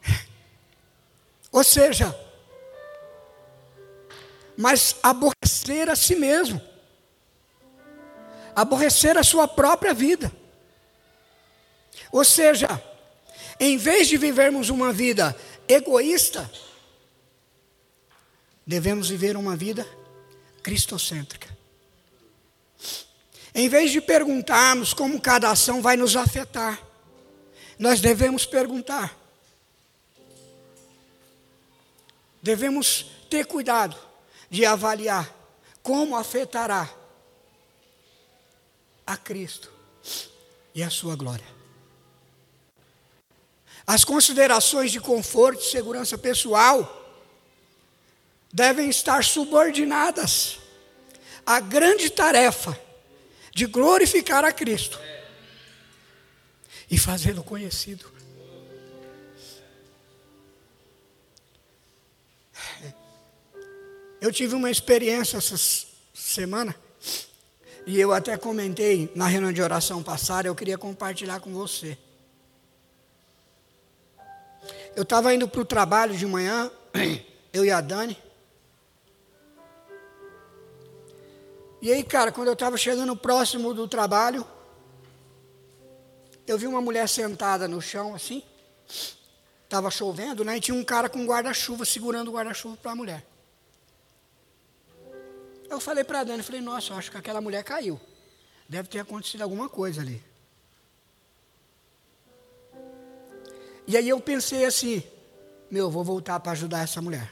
Ou 1.51 1.63
seja, 1.63 2.28
mas 4.59 4.97
aborrecer 5.01 5.89
a 5.89 5.95
si 5.95 6.17
mesmo, 6.17 6.61
aborrecer 8.53 9.17
a 9.17 9.23
sua 9.23 9.47
própria 9.47 9.93
vida. 9.93 10.29
Ou 12.11 12.25
seja, 12.25 12.67
em 13.57 13.77
vez 13.77 14.09
de 14.09 14.17
vivermos 14.17 14.69
uma 14.69 14.91
vida 14.91 15.33
egoísta, 15.65 16.51
devemos 18.67 19.07
viver 19.07 19.37
uma 19.37 19.55
vida 19.55 19.87
cristocêntrica. 20.61 21.47
Em 23.55 23.69
vez 23.69 23.93
de 23.93 24.01
perguntarmos 24.01 24.93
como 24.93 25.21
cada 25.21 25.49
ação 25.49 25.81
vai 25.81 25.95
nos 25.95 26.17
afetar, 26.17 26.85
nós 27.79 28.01
devemos 28.01 28.45
perguntar. 28.45 29.17
Devemos 32.43 33.05
ter 33.29 33.45
cuidado 33.45 34.08
de 34.49 34.65
avaliar 34.65 35.33
como 35.81 36.15
afetará 36.15 36.89
a 39.05 39.17
Cristo 39.17 39.71
e 40.73 40.83
a 40.83 40.89
sua 40.89 41.15
glória. 41.15 41.45
As 43.85 44.03
considerações 44.03 44.91
de 44.91 44.99
conforto 44.99 45.61
e 45.61 45.71
segurança 45.71 46.17
pessoal 46.17 46.95
devem 48.53 48.89
estar 48.89 49.23
subordinadas 49.23 50.59
à 51.45 51.59
grande 51.59 52.09
tarefa 52.09 52.79
de 53.53 53.65
glorificar 53.65 54.45
a 54.45 54.51
Cristo 54.51 54.99
e 56.89 56.97
fazê-lo 56.97 57.43
conhecido. 57.43 58.18
Eu 64.21 64.31
tive 64.33 64.55
uma 64.55 64.69
experiência 64.69 65.37
essa 65.37 65.55
semana, 66.13 66.75
e 67.85 67.99
eu 67.99 68.11
até 68.11 68.37
comentei 68.37 69.11
na 69.15 69.27
reunião 69.27 69.53
de 69.53 69.61
oração 69.61 70.03
passada, 70.03 70.47
eu 70.47 70.55
queria 70.55 70.77
compartilhar 70.77 71.39
com 71.39 71.53
você. 71.53 71.97
Eu 74.95 75.03
estava 75.03 75.33
indo 75.33 75.47
para 75.47 75.61
o 75.61 75.65
trabalho 75.65 76.15
de 76.15 76.25
manhã, 76.25 76.69
eu 77.53 77.63
e 77.63 77.71
a 77.71 77.79
Dani. 77.79 78.17
E 81.81 81.91
aí, 81.93 82.03
cara, 82.03 82.31
quando 82.31 82.49
eu 82.49 82.53
estava 82.53 82.75
chegando 82.77 83.15
próximo 83.15 83.73
do 83.73 83.87
trabalho, 83.87 84.45
eu 86.45 86.57
vi 86.57 86.67
uma 86.67 86.81
mulher 86.81 87.07
sentada 87.07 87.67
no 87.67 87.81
chão 87.81 88.13
assim. 88.13 88.43
Estava 89.63 89.89
chovendo, 89.89 90.43
né? 90.43 90.57
E 90.57 90.59
tinha 90.59 90.75
um 90.75 90.83
cara 90.83 91.07
com 91.07 91.25
guarda-chuva 91.25 91.85
segurando 91.85 92.29
o 92.29 92.33
guarda-chuva 92.33 92.75
para 92.75 92.91
a 92.91 92.95
mulher. 92.95 93.25
Eu 95.69 95.79
falei 95.79 96.03
para 96.03 96.21
a 96.21 96.23
Dani, 96.23 96.41
falei, 96.41 96.61
nossa, 96.61 96.95
acho 96.95 97.11
que 97.11 97.17
aquela 97.17 97.39
mulher 97.39 97.63
caiu. 97.63 98.01
Deve 98.67 98.89
ter 98.89 98.99
acontecido 98.99 99.43
alguma 99.43 99.69
coisa 99.69 100.01
ali. 100.01 100.21
E 103.85 103.95
aí 103.95 104.09
eu 104.09 104.19
pensei 104.19 104.65
assim, 104.65 105.03
meu, 105.69 105.89
vou 105.89 106.03
voltar 106.03 106.39
para 106.39 106.51
ajudar 106.53 106.83
essa 106.83 107.01
mulher. 107.01 107.31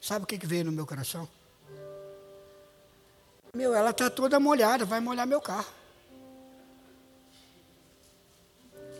Sabe 0.00 0.24
o 0.24 0.26
que, 0.26 0.38
que 0.38 0.46
veio 0.46 0.64
no 0.64 0.72
meu 0.72 0.86
coração? 0.86 1.28
Meu, 3.54 3.74
ela 3.74 3.90
está 3.90 4.10
toda 4.10 4.38
molhada, 4.38 4.84
vai 4.84 5.00
molhar 5.00 5.26
meu 5.26 5.40
carro. 5.40 5.72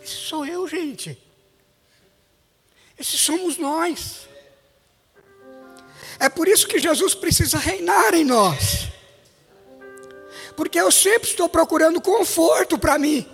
Esse 0.03 0.15
sou 0.15 0.45
eu, 0.45 0.67
gente. 0.67 1.23
Esses 2.99 3.21
somos 3.21 3.59
nós. 3.59 4.27
É 6.19 6.29
por 6.29 6.49
isso 6.49 6.67
que 6.67 6.79
Jesus 6.79 7.15
precisa 7.15 7.59
reinar 7.59 8.15
em 8.15 8.25
nós. 8.25 8.89
Porque 10.57 10.81
eu 10.81 10.91
sempre 10.91 11.29
estou 11.29 11.49
procurando 11.49 12.01
conforto 12.01 12.77
para 12.77 12.99
mim, 12.99 13.29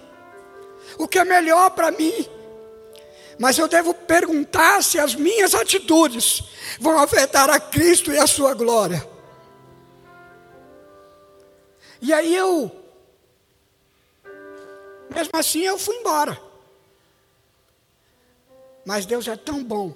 o 0.99 1.09
que 1.09 1.19
é 1.19 1.25
melhor 1.25 1.71
para 1.71 1.91
mim. 1.91 2.29
Mas 3.39 3.59
eu 3.59 3.67
devo 3.67 3.95
perguntar 3.95 4.83
se 4.83 4.99
as 4.99 5.15
minhas 5.15 5.55
atitudes 5.55 6.43
vão 6.79 6.99
afetar 6.99 7.49
a 7.49 7.59
Cristo 7.59 8.13
e 8.13 8.19
a 8.19 8.27
sua 8.27 8.55
glória. 8.55 9.09
E 12.01 12.13
aí 12.13 12.37
eu, 12.37 12.71
mesmo 15.09 15.31
assim, 15.33 15.63
eu 15.63 15.79
fui 15.79 15.97
embora. 15.97 16.39
Mas 18.85 19.07
Deus 19.07 19.27
é 19.27 19.37
tão 19.37 19.65
bom 19.65 19.95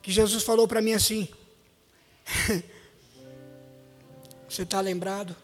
que 0.00 0.12
Jesus 0.12 0.44
falou 0.44 0.68
para 0.68 0.80
mim 0.80 0.92
assim: 0.92 1.28
Você 4.48 4.62
está 4.62 4.80
lembrado? 4.80 5.36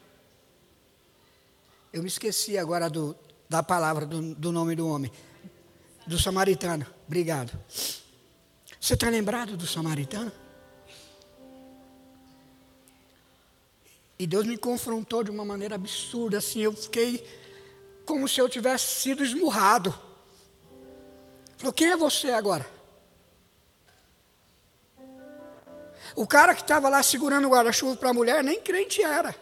Eu 1.92 2.02
me 2.02 2.08
esqueci 2.08 2.58
agora 2.58 2.90
do, 2.90 3.16
da 3.48 3.62
palavra, 3.62 4.04
do, 4.04 4.34
do 4.34 4.52
nome 4.52 4.74
do 4.74 4.88
homem. 4.88 5.10
Do 6.06 6.18
samaritano. 6.18 6.86
Obrigado. 7.06 7.52
Você 8.80 8.94
está 8.94 9.08
lembrado 9.08 9.56
do 9.56 9.66
samaritano? 9.66 10.32
E 14.18 14.26
Deus 14.26 14.46
me 14.46 14.56
confrontou 14.56 15.22
de 15.22 15.30
uma 15.30 15.44
maneira 15.44 15.74
absurda, 15.74 16.38
assim, 16.38 16.60
eu 16.60 16.72
fiquei 16.72 17.26
como 18.06 18.26
se 18.26 18.40
eu 18.40 18.48
tivesse 18.48 19.00
sido 19.00 19.22
esmurrado. 19.22 19.94
Falou, 21.58 21.72
quem 21.72 21.88
é 21.90 21.96
você 21.96 22.30
agora? 22.30 22.75
O 26.16 26.26
cara 26.26 26.54
que 26.54 26.62
estava 26.62 26.88
lá 26.88 27.02
segurando 27.02 27.46
o 27.46 27.50
guarda-chuva 27.50 27.94
para 27.94 28.08
a 28.08 28.14
mulher, 28.14 28.42
nem 28.42 28.58
crente 28.58 29.02
era. 29.02 29.34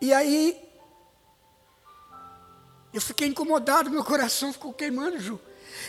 E 0.00 0.12
aí, 0.12 0.60
eu 2.92 3.00
fiquei 3.00 3.28
incomodado, 3.28 3.88
meu 3.88 4.04
coração 4.04 4.52
ficou 4.52 4.72
queimando, 4.72 5.20
Ju. 5.20 5.40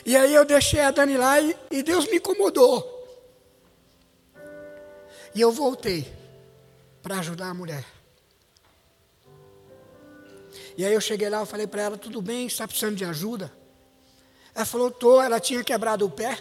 E 0.06 0.15
aí 0.15 0.34
eu 0.34 0.45
deixei 0.45 0.82
a 0.82 0.91
Dani 0.91 1.17
lá 1.17 1.41
e, 1.41 1.58
e 1.71 1.82
Deus 1.82 2.06
me 2.06 2.17
incomodou. 2.17 2.93
E 5.34 5.41
eu 5.41 5.51
voltei 5.51 6.12
para 7.01 7.17
ajudar 7.19 7.49
a 7.49 7.53
mulher. 7.56 7.86
E 10.77 10.86
aí 10.86 10.93
eu 10.93 11.01
cheguei 11.01 11.27
lá, 11.27 11.39
eu 11.39 11.45
falei 11.47 11.65
para 11.65 11.82
ela, 11.82 11.97
tudo 11.97 12.21
bem, 12.21 12.45
está 12.45 12.67
precisando 12.67 12.95
de 12.95 13.03
ajuda? 13.03 13.51
Ela 14.58 14.65
falou, 14.65 14.89
tô, 14.89 15.22
ela 15.22 15.39
tinha 15.39 15.63
quebrado 15.63 16.04
o 16.04 16.10
pé. 16.10 16.36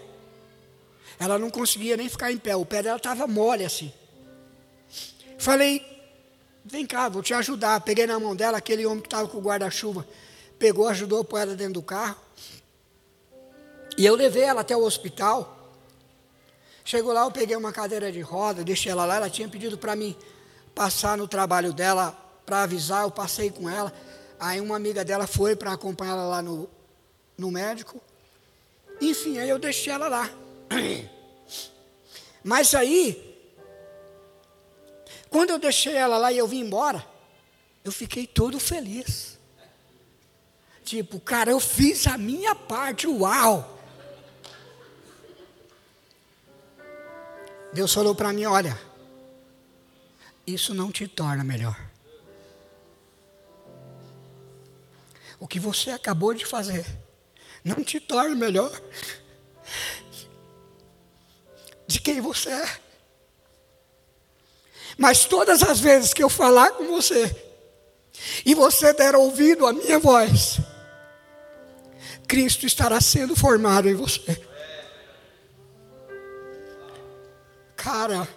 Ela 1.18 1.38
não 1.38 1.50
conseguia 1.50 1.98
nem 1.98 2.09
ficar 2.09 2.33
em 2.33 2.38
pé, 2.38 2.57
o 2.57 2.64
pé 2.64 2.83
dela 2.83 2.96
estava 2.96 3.26
mole 3.26 3.62
assim. 3.62 3.92
Falei, 5.37 5.85
vem 6.64 6.87
cá, 6.87 7.11
vou 7.11 7.22
te 7.22 7.35
ajudar. 7.35 7.79
Peguei 7.83 8.07
na 8.07 8.18
mão 8.18 8.35
dela, 8.35 8.57
aquele 8.57 8.87
homem 8.87 9.02
que 9.02 9.07
estava 9.07 9.29
com 9.29 9.37
o 9.37 9.42
guarda-chuva, 9.42 10.09
pegou, 10.59 10.88
ajudou 10.88 11.20
a 11.20 11.24
pôr 11.24 11.40
ela 11.40 11.55
dentro 11.55 11.74
do 11.74 11.83
carro. 11.83 12.16
E 13.98 14.07
eu 14.07 14.14
levei 14.14 14.44
ela 14.44 14.62
até 14.62 14.74
o 14.74 14.83
hospital. 14.83 15.74
Chegou 16.87 17.12
lá, 17.12 17.20
eu 17.20 17.31
peguei 17.31 17.55
uma 17.55 17.70
cadeira 17.70 18.11
de 18.11 18.22
roda, 18.22 18.64
deixei 18.64 18.92
ela 18.92 19.05
lá, 19.05 19.16
ela 19.16 19.29
tinha 19.29 19.46
pedido 19.46 19.76
para 19.76 19.94
mim 19.94 20.16
passar 20.74 21.18
no 21.18 21.29
trabalho 21.29 21.70
dela 21.70 22.16
para 22.46 22.62
avisar, 22.62 23.02
eu 23.02 23.11
passei 23.11 23.50
com 23.50 23.68
ela. 23.68 23.92
Aí 24.40 24.59
uma 24.59 24.76
amiga 24.76 25.05
dela 25.05 25.26
foi 25.26 25.55
para 25.55 25.72
acompanhar 25.72 26.12
ela 26.12 26.24
lá 26.24 26.40
no, 26.40 26.66
no 27.37 27.51
médico. 27.51 28.01
Enfim, 29.01 29.38
aí 29.38 29.49
eu 29.49 29.59
deixei 29.59 29.92
ela 29.92 30.09
lá. 30.09 30.31
Mas 32.42 32.75
aí, 32.75 33.37
quando 35.29 35.51
eu 35.51 35.59
deixei 35.59 35.94
ela 35.94 36.16
lá 36.16 36.33
e 36.33 36.38
eu 36.38 36.46
vim 36.46 36.61
embora, 36.61 37.05
eu 37.85 37.92
fiquei 37.92 38.27
todo 38.27 38.59
feliz. 38.59 39.38
Tipo, 40.85 41.18
cara, 41.18 41.51
eu 41.51 41.61
fiz 41.61 42.07
a 42.07 42.16
minha 42.16 42.55
parte, 42.55 43.07
uau! 43.07 43.75
Deus 47.72 47.92
falou 47.92 48.14
para 48.14 48.33
mim: 48.33 48.44
olha, 48.44 48.79
isso 50.46 50.72
não 50.72 50.92
te 50.92 51.09
torna 51.09 51.42
melhor. 51.42 51.79
O 55.38 55.46
que 55.46 55.61
você 55.61 55.90
acabou 55.90 56.33
de 56.33 56.46
fazer 56.46 56.87
não 57.66 57.83
te 57.83 57.98
torna 57.98 58.37
melhor 58.37 58.70
de 61.85 62.00
quem 62.00 62.20
você 62.20 62.48
é. 62.50 62.79
Mas 64.96 65.24
todas 65.24 65.64
as 65.64 65.81
vezes 65.81 66.14
que 66.14 66.22
eu 66.22 66.29
falar 66.29 66.70
com 66.72 66.87
você 66.87 67.44
e 68.44 68.55
você 68.55 68.92
der 68.92 69.16
ouvido 69.16 69.66
à 69.66 69.72
minha 69.72 69.98
voz, 69.98 70.59
Cristo 72.29 72.66
estará 72.66 73.00
sendo 73.00 73.35
formado 73.35 73.88
em 73.88 73.94
você. 73.94 74.40
Cara, 77.74 78.29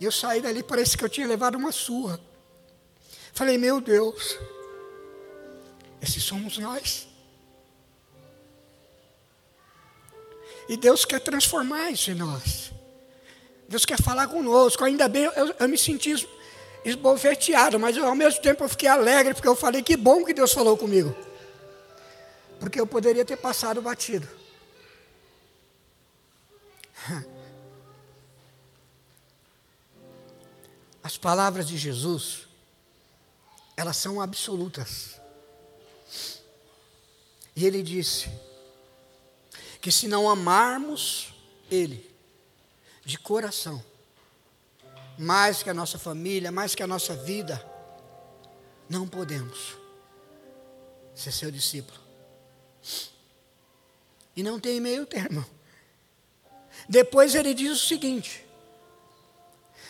eu 0.00 0.12
saí 0.12 0.40
dali, 0.40 0.62
parece 0.62 0.96
que 0.96 1.04
eu 1.04 1.08
tinha 1.08 1.26
levado 1.26 1.56
uma 1.56 1.72
surra. 1.72 2.20
Falei, 3.32 3.58
meu 3.58 3.80
Deus. 3.80 4.38
Esses 6.00 6.22
somos 6.22 6.58
nós. 6.58 7.06
E 10.68 10.76
Deus 10.76 11.04
quer 11.04 11.20
transformar 11.20 11.90
isso 11.90 12.10
em 12.10 12.14
nós. 12.14 12.70
Deus 13.68 13.84
quer 13.84 14.00
falar 14.00 14.28
conosco. 14.28 14.84
Ainda 14.84 15.08
bem, 15.08 15.24
eu, 15.24 15.54
eu 15.58 15.68
me 15.68 15.76
senti 15.76 16.14
esbofeteado, 16.84 17.78
mas 17.78 17.96
eu, 17.96 18.06
ao 18.06 18.14
mesmo 18.14 18.40
tempo 18.40 18.64
eu 18.64 18.68
fiquei 18.68 18.88
alegre, 18.88 19.34
porque 19.34 19.48
eu 19.48 19.56
falei, 19.56 19.82
que 19.82 19.96
bom 19.96 20.24
que 20.24 20.32
Deus 20.32 20.52
falou 20.52 20.76
comigo. 20.76 21.14
Porque 22.58 22.80
eu 22.80 22.86
poderia 22.86 23.24
ter 23.24 23.36
passado 23.36 23.82
batido. 23.82 24.28
As 31.02 31.16
palavras 31.16 31.66
de 31.66 31.76
Jesus, 31.76 32.46
elas 33.76 33.96
são 33.96 34.20
absolutas. 34.20 35.19
E 37.60 37.66
ele 37.66 37.82
disse 37.82 38.30
que 39.82 39.92
se 39.92 40.08
não 40.08 40.30
amarmos 40.30 41.34
Ele 41.70 42.10
de 43.04 43.18
coração, 43.18 43.84
mais 45.18 45.62
que 45.62 45.68
a 45.68 45.74
nossa 45.74 45.98
família, 45.98 46.50
mais 46.50 46.74
que 46.74 46.82
a 46.82 46.86
nossa 46.86 47.14
vida, 47.14 47.62
não 48.88 49.06
podemos 49.06 49.76
ser 51.14 51.32
seu 51.32 51.50
discípulo. 51.50 52.00
E 54.34 54.42
não 54.42 54.58
tem 54.58 54.80
meio 54.80 55.04
termo. 55.04 55.44
Depois 56.88 57.34
ele 57.34 57.52
diz 57.52 57.72
o 57.72 57.86
seguinte: 57.86 58.42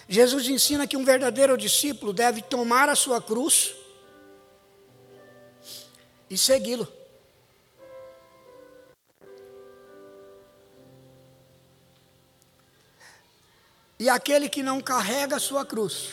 Jesus 0.08 0.48
ensina 0.48 0.88
que 0.88 0.96
um 0.96 1.04
verdadeiro 1.04 1.56
discípulo 1.56 2.12
deve 2.12 2.42
tomar 2.42 2.88
a 2.88 2.96
sua 2.96 3.22
cruz 3.22 3.76
e 6.28 6.36
segui-lo. 6.36 6.98
E 14.00 14.08
aquele 14.08 14.48
que 14.48 14.62
não 14.62 14.80
carrega 14.80 15.36
a 15.36 15.38
sua 15.38 15.62
cruz 15.62 16.12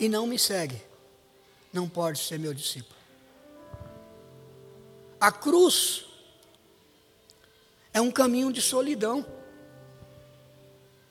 e 0.00 0.08
não 0.08 0.26
me 0.26 0.36
segue, 0.36 0.82
não 1.72 1.88
pode 1.88 2.18
ser 2.18 2.40
meu 2.40 2.52
discípulo. 2.52 2.96
A 5.20 5.30
cruz 5.30 6.04
é 7.94 8.00
um 8.00 8.10
caminho 8.10 8.52
de 8.52 8.60
solidão, 8.60 9.24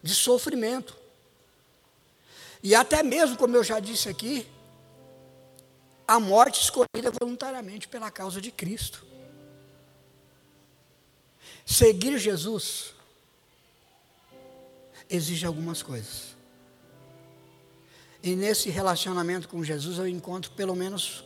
de 0.04 0.14
sofrimento. 0.14 0.94
E 2.62 2.76
até 2.76 3.02
mesmo, 3.02 3.38
como 3.38 3.56
eu 3.56 3.64
já 3.64 3.80
disse 3.80 4.10
aqui, 4.10 4.46
a 6.06 6.20
morte 6.20 6.62
escolhida 6.62 7.14
voluntariamente 7.18 7.88
pela 7.88 8.12
causa 8.12 8.42
de 8.42 8.52
Cristo. 8.52 9.06
Seguir 11.66 12.18
Jesus 12.18 12.94
exige 15.12 15.46
algumas 15.46 15.84
coisas. 15.84 16.36
E 18.24 18.36
nesse 18.36 18.70
relacionamento 18.70 19.50
com 19.50 19.64
Jesus 19.64 19.98
eu 19.98 20.08
encontro 20.08 20.52
pelo 20.52 20.76
menos 20.76 21.24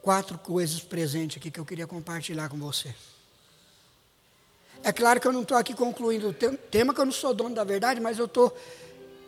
quatro 0.00 0.38
coisas 0.38 0.80
presentes 0.80 1.38
aqui 1.38 1.50
que 1.50 1.58
eu 1.58 1.64
queria 1.64 1.86
compartilhar 1.86 2.48
com 2.48 2.56
você. 2.56 2.94
É 4.84 4.92
claro 4.92 5.20
que 5.20 5.26
eu 5.26 5.32
não 5.32 5.42
estou 5.42 5.56
aqui 5.56 5.74
concluindo 5.74 6.28
o 6.28 6.32
tema, 6.32 6.94
que 6.94 7.00
eu 7.00 7.04
não 7.04 7.12
sou 7.12 7.34
dono 7.34 7.54
da 7.54 7.64
verdade, 7.64 8.00
mas 8.00 8.18
eu 8.18 8.26
estou 8.26 8.56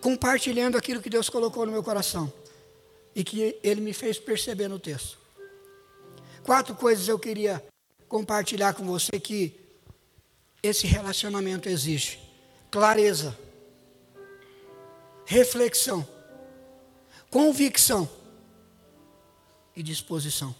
compartilhando 0.00 0.78
aquilo 0.78 1.02
que 1.02 1.10
Deus 1.10 1.28
colocou 1.28 1.66
no 1.66 1.72
meu 1.72 1.82
coração 1.82 2.32
e 3.14 3.24
que 3.24 3.58
Ele 3.62 3.80
me 3.80 3.92
fez 3.92 4.18
perceber 4.18 4.68
no 4.68 4.78
texto. 4.78 5.18
Quatro 6.44 6.74
coisas 6.76 7.08
eu 7.08 7.18
queria 7.18 7.62
compartilhar 8.08 8.74
com 8.74 8.86
você 8.86 9.18
que 9.18 9.58
esse 10.62 10.86
relacionamento 10.86 11.68
exige 11.68 12.29
clareza, 12.70 13.36
reflexão, 15.26 16.06
convicção 17.30 18.08
e 19.74 19.82
disposição. 19.82 20.54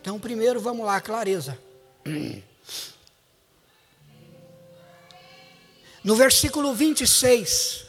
Então, 0.00 0.18
primeiro, 0.18 0.60
vamos 0.60 0.86
lá, 0.86 1.00
clareza. 1.00 1.58
No 6.02 6.16
versículo 6.16 6.74
26, 6.74 7.84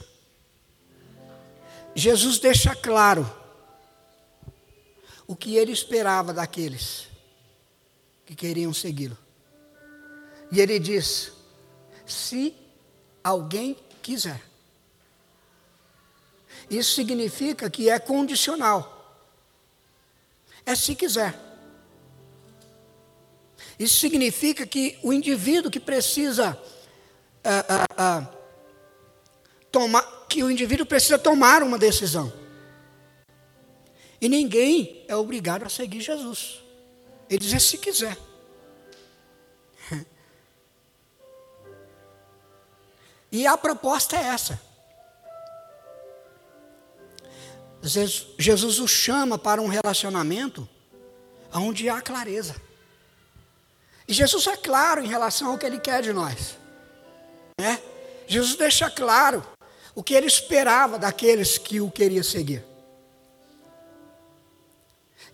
Jesus 1.95 2.39
deixa 2.39 2.75
claro 2.75 3.29
o 5.25 5.35
que 5.35 5.55
ele 5.55 5.71
esperava 5.71 6.33
daqueles 6.33 7.07
que 8.25 8.35
queriam 8.35 8.73
segui-lo. 8.73 9.17
E 10.51 10.59
ele 10.59 10.77
diz: 10.77 11.31
se 12.11 12.53
alguém 13.23 13.77
quiser. 14.01 14.41
Isso 16.69 16.93
significa 16.93 17.69
que 17.69 17.89
é 17.89 17.99
condicional. 17.99 18.97
É 20.65 20.75
se 20.75 20.95
quiser. 20.95 21.37
Isso 23.79 23.99
significa 23.99 24.65
que 24.65 24.97
o 25.01 25.11
indivíduo 25.11 25.71
que 25.71 25.79
precisa 25.79 26.57
ah, 27.43 27.65
ah, 27.67 27.85
ah, 27.97 28.27
tomar, 29.71 30.27
que 30.29 30.43
o 30.43 30.51
indivíduo 30.51 30.85
precisa 30.85 31.17
tomar 31.17 31.63
uma 31.63 31.79
decisão. 31.79 32.31
E 34.19 34.29
ninguém 34.29 35.03
é 35.07 35.15
obrigado 35.15 35.63
a 35.63 35.69
seguir 35.69 35.99
Jesus. 35.99 36.61
Ele 37.27 37.39
diz 37.39 37.53
é 37.53 37.59
se 37.59 37.77
quiser. 37.77 38.17
E 43.31 43.47
a 43.47 43.57
proposta 43.57 44.17
é 44.17 44.23
essa. 44.23 44.59
Jesus 48.37 48.79
o 48.79 48.87
chama 48.87 49.37
para 49.37 49.61
um 49.61 49.67
relacionamento 49.67 50.67
onde 51.53 51.89
há 51.89 52.01
clareza. 52.01 52.55
E 54.07 54.13
Jesus 54.13 54.45
é 54.47 54.57
claro 54.57 55.03
em 55.03 55.07
relação 55.07 55.51
ao 55.51 55.57
que 55.57 55.65
ele 55.65 55.79
quer 55.79 56.01
de 56.01 56.13
nós. 56.13 56.57
Né? 57.59 57.81
Jesus 58.27 58.55
deixa 58.55 58.89
claro 58.89 59.45
o 59.95 60.03
que 60.03 60.13
ele 60.13 60.27
esperava 60.27 60.99
daqueles 60.99 61.57
que 61.57 61.81
o 61.81 61.89
queriam 61.89 62.23
seguir. 62.23 62.63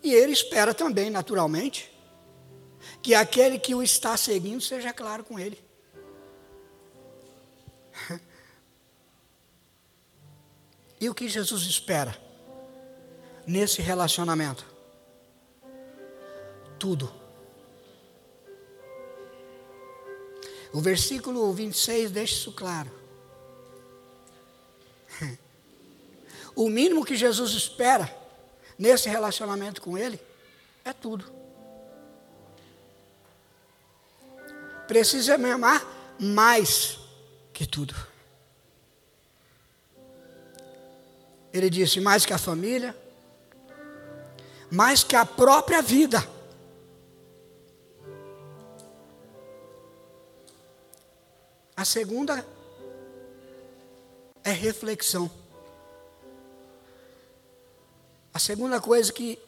E 0.03 0.13
ele 0.13 0.31
espera 0.31 0.73
também, 0.73 1.09
naturalmente, 1.09 1.91
que 3.01 3.13
aquele 3.13 3.59
que 3.59 3.75
o 3.75 3.83
está 3.83 4.15
seguindo 4.15 4.61
seja 4.61 4.93
claro 4.93 5.23
com 5.23 5.39
ele. 5.39 5.66
E 10.99 11.07
o 11.09 11.13
que 11.13 11.29
Jesus 11.29 11.63
espera 11.63 12.19
nesse 13.45 13.81
relacionamento? 13.81 14.65
Tudo. 16.79 17.13
O 20.73 20.81
versículo 20.81 21.53
26 21.53 22.11
deixa 22.11 22.33
isso 22.33 22.51
claro. 22.51 22.91
O 26.55 26.69
mínimo 26.69 27.05
que 27.05 27.15
Jesus 27.15 27.51
espera 27.51 28.11
nesse 28.79 29.07
relacionamento 29.07 29.79
com 29.79 29.95
Ele 29.95 30.19
é 30.83 30.91
tudo. 30.91 31.31
Precisa 34.87 35.37
me 35.37 35.51
amar 35.51 35.85
mais 36.19 37.06
que 37.57 37.65
tudo. 37.65 37.95
Ele 41.51 41.71
disse: 41.71 41.99
mais 41.99 42.23
que 42.23 42.31
a 42.31 42.37
família, 42.37 42.95
mais 44.69 45.03
que 45.03 45.15
a 45.15 45.25
própria 45.25 45.81
vida. 45.81 46.19
A 51.75 51.83
segunda 51.83 52.45
é 54.43 54.51
reflexão. 54.51 55.31
A 58.31 58.37
segunda 58.37 58.79
coisa 58.79 59.11
que 59.11 59.39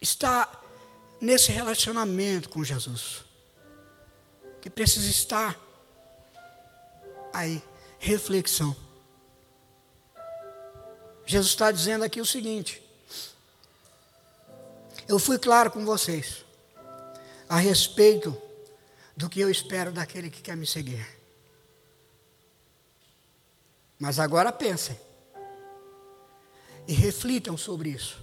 está 0.00 0.60
nesse 1.20 1.52
relacionamento 1.52 2.48
com 2.48 2.64
Jesus, 2.64 3.24
que 4.60 4.68
precisa 4.68 5.08
estar 5.08 5.63
aí, 7.34 7.62
reflexão. 7.98 8.74
Jesus 11.26 11.50
está 11.50 11.70
dizendo 11.70 12.04
aqui 12.04 12.20
o 12.20 12.26
seguinte: 12.26 12.82
eu 15.08 15.18
fui 15.18 15.38
claro 15.38 15.70
com 15.70 15.84
vocês 15.84 16.44
a 17.48 17.56
respeito 17.56 18.40
do 19.16 19.28
que 19.28 19.40
eu 19.40 19.50
espero 19.50 19.92
daquele 19.92 20.30
que 20.30 20.40
quer 20.40 20.56
me 20.56 20.66
seguir. 20.66 21.06
Mas 23.98 24.18
agora 24.18 24.52
pensem 24.52 24.98
e 26.86 26.92
reflitam 26.92 27.56
sobre 27.56 27.90
isso. 27.90 28.22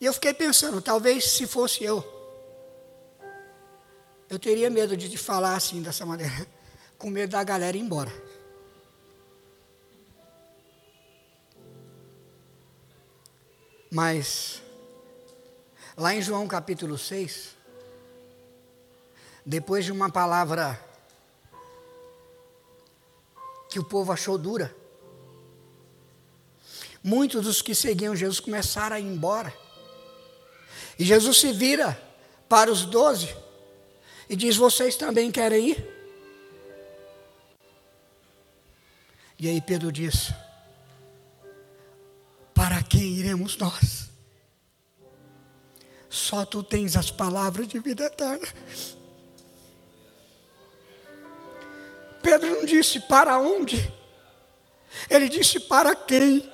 E 0.00 0.06
eu 0.06 0.12
fiquei 0.12 0.34
pensando, 0.34 0.82
talvez 0.82 1.30
se 1.30 1.46
fosse 1.46 1.82
eu, 1.82 2.13
eu 4.34 4.38
teria 4.38 4.68
medo 4.68 4.96
de 4.96 5.08
te 5.08 5.16
falar 5.16 5.54
assim, 5.54 5.80
dessa 5.80 6.04
maneira. 6.04 6.32
com 6.98 7.08
medo 7.08 7.30
da 7.30 7.44
galera 7.44 7.76
ir 7.76 7.80
embora. 7.80 8.12
Mas, 13.90 14.60
lá 15.96 16.12
em 16.12 16.20
João 16.20 16.48
capítulo 16.48 16.98
6, 16.98 17.54
depois 19.46 19.84
de 19.84 19.92
uma 19.92 20.10
palavra 20.10 20.80
que 23.70 23.78
o 23.78 23.84
povo 23.84 24.10
achou 24.10 24.36
dura, 24.36 24.74
muitos 27.04 27.44
dos 27.44 27.62
que 27.62 27.74
seguiam 27.74 28.16
Jesus 28.16 28.40
começaram 28.40 28.96
a 28.96 29.00
ir 29.00 29.04
embora. 29.04 29.54
E 30.98 31.04
Jesus 31.04 31.38
se 31.38 31.52
vira 31.52 32.00
para 32.48 32.72
os 32.72 32.84
doze 32.84 33.43
e 34.28 34.36
diz: 34.36 34.56
Vocês 34.56 34.96
também 34.96 35.30
querem 35.30 35.70
ir? 35.70 35.94
E 39.38 39.48
aí 39.48 39.60
Pedro 39.60 39.90
diz: 39.92 40.32
Para 42.54 42.82
quem 42.82 43.14
iremos 43.14 43.56
nós? 43.56 44.10
Só 46.08 46.44
tu 46.44 46.62
tens 46.62 46.96
as 46.96 47.10
palavras 47.10 47.66
de 47.66 47.78
vida 47.80 48.04
eterna. 48.04 48.46
Pedro 52.22 52.48
não 52.48 52.64
disse 52.64 53.00
para 53.00 53.38
onde, 53.38 53.92
ele 55.10 55.28
disse 55.28 55.60
para 55.60 55.94
quem. 55.94 56.53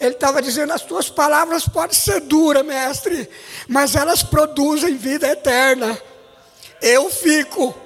Ele 0.00 0.14
estava 0.14 0.40
dizendo: 0.40 0.72
as 0.72 0.82
tuas 0.82 1.10
palavras 1.10 1.68
podem 1.68 1.94
ser 1.94 2.20
duras, 2.20 2.64
mestre, 2.64 3.28
mas 3.68 3.94
elas 3.94 4.22
produzem 4.22 4.96
vida 4.96 5.28
eterna. 5.28 6.00
Eu 6.80 7.10
fico, 7.10 7.78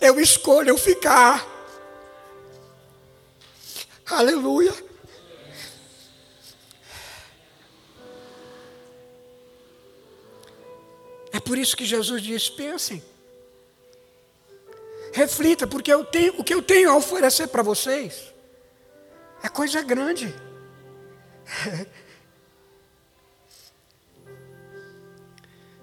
eu 0.00 0.20
escolho 0.20 0.78
ficar. 0.78 1.44
Aleluia. 4.08 4.72
É 11.32 11.40
por 11.40 11.58
isso 11.58 11.76
que 11.76 11.84
Jesus 11.84 12.22
diz: 12.22 12.48
pensem, 12.48 13.02
reflita, 15.12 15.66
porque 15.66 15.92
eu 15.92 16.04
tenho, 16.04 16.34
o 16.38 16.44
que 16.44 16.54
eu 16.54 16.62
tenho 16.62 16.88
a 16.92 16.96
oferecer 16.96 17.48
para 17.48 17.64
vocês 17.64 18.32
é 19.42 19.48
coisa 19.48 19.82
grande. 19.82 20.45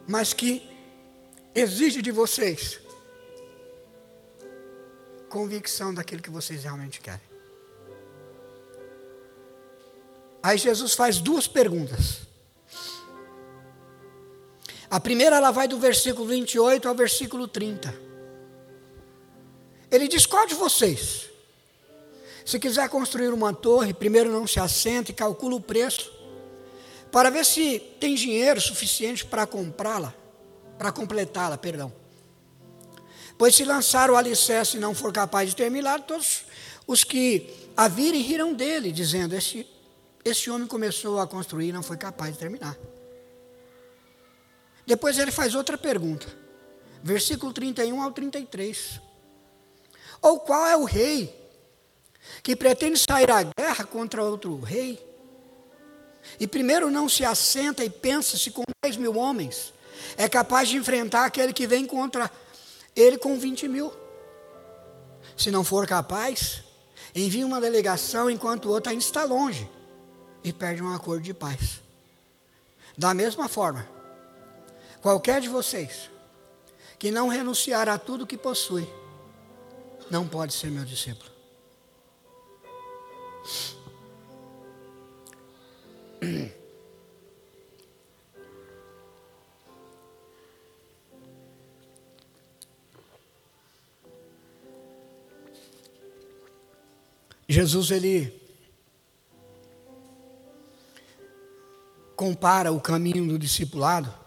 Mas 0.08 0.34
que 0.34 0.70
exige 1.56 2.02
de 2.02 2.12
vocês 2.12 2.80
convicção 5.30 5.94
daquilo 5.94 6.22
que 6.22 6.30
vocês 6.30 6.64
realmente 6.64 7.00
querem. 7.02 7.34
Aí 10.44 10.58
Jesus 10.58 10.94
faz 10.94 11.20
duas 11.20 11.48
perguntas. 11.48 12.28
A 14.92 15.00
primeira 15.00 15.38
ela 15.38 15.50
vai 15.50 15.68
do 15.68 15.80
versículo 15.80 16.28
28 16.28 16.88
ao 16.88 16.94
versículo 16.94 17.48
30. 17.48 17.92
Ele 19.90 20.08
diz: 20.08 20.28
Qual 20.28 20.46
de 20.46 20.54
vocês? 20.54 21.33
Se 22.46 22.60
quiser 22.60 22.90
construir 22.90 23.30
uma 23.30 23.54
torre, 23.54 23.94
primeiro 23.94 24.32
não 24.32 24.46
se 24.46 24.60
assenta 24.60 25.12
e 25.12 25.14
calcula 25.14 25.56
o 25.56 25.62
preço, 25.62 26.12
para 27.12 27.30
ver 27.30 27.46
se 27.46 27.80
tem 28.00 28.16
dinheiro 28.16 28.60
suficiente 28.60 29.26
para 29.26 29.46
comprá-la, 29.46 30.14
para 30.78 30.92
completá-la, 30.92 31.58
perdão. 31.58 31.94
Pois 33.38 33.56
se 33.56 33.64
lançar 33.64 34.10
o 34.10 34.16
alicerce 34.16 34.78
e 34.78 34.80
não 34.80 34.94
for 34.94 35.14
capaz 35.14 35.50
de 35.50 35.56
terminar, 35.56 36.02
todos 36.02 36.44
os 36.86 37.04
que 37.04 37.50
a 37.78 37.88
virem 37.88 38.22
riram 38.22 38.54
dele, 38.54 38.92
dizendo: 38.92 39.36
esse, 39.36 39.66
esse 40.26 40.50
homem 40.50 40.68
começou 40.68 41.20
a 41.20 41.28
construir 41.28 41.70
e 41.70 41.72
não 41.72 41.84
foi 41.84 41.98
capaz 41.98 42.34
de 42.34 42.40
terminar. 42.40 42.78
Depois 44.86 45.18
ele 45.18 45.32
faz 45.32 45.56
outra 45.56 45.78
pergunta, 45.78 46.28
versículo 47.02 47.54
31 47.54 48.02
ao 48.02 48.12
33. 48.12 49.00
Ou 50.22 50.40
qual 50.40 50.68
é 50.68 50.76
o 50.76 50.84
rei 50.84 51.43
que 52.42 52.56
pretende 52.56 53.00
sair 53.00 53.30
à 53.32 53.44
guerra 53.44 53.86
contra 53.86 54.24
outro 54.24 54.60
rei? 54.60 55.04
E 56.40 56.48
primeiro 56.48 56.90
não 56.90 57.10
se 57.10 57.26
assenta 57.26 57.84
e 57.84 57.90
pensa 57.90 58.38
se 58.38 58.52
com 58.52 58.64
10 58.84 58.98
mil 58.98 59.16
homens 59.18 59.74
é 60.18 60.28
capaz 60.28 60.70
de 60.70 60.78
enfrentar 60.78 61.26
aquele 61.26 61.54
que 61.54 61.68
vem 61.68 61.86
contra 61.86 62.32
ele 62.96 63.18
com 63.18 63.38
20 63.38 63.68
mil. 63.68 63.94
Se 65.38 65.52
não 65.52 65.64
for 65.64 65.88
capaz, 65.88 66.64
envia 67.14 67.46
uma 67.46 67.60
delegação 67.60 68.30
enquanto 68.30 68.66
o 68.66 68.72
outro 68.72 68.92
ainda 68.92 69.04
está 69.04 69.24
longe 69.24 69.70
e 70.44 70.52
perde 70.54 70.82
um 70.82 70.94
acordo 70.94 71.24
de 71.24 71.34
paz. 71.34 71.82
Da 72.98 73.14
mesma 73.14 73.50
forma, 73.50 73.88
Qualquer 75.04 75.42
de 75.42 75.50
vocês 75.50 76.10
que 76.98 77.12
não 77.12 77.28
renunciar 77.28 77.90
a 77.90 77.98
tudo 77.98 78.26
que 78.26 78.38
possui, 78.38 78.88
não 80.10 80.26
pode 80.26 80.54
ser 80.54 80.72
meu 80.72 80.86
discípulo. 80.86 81.30
Jesus 97.48 97.92
ele 97.92 98.42
compara 102.16 102.72
o 102.72 102.80
caminho 102.80 103.28
do 103.28 103.38
discipulado 103.38 104.24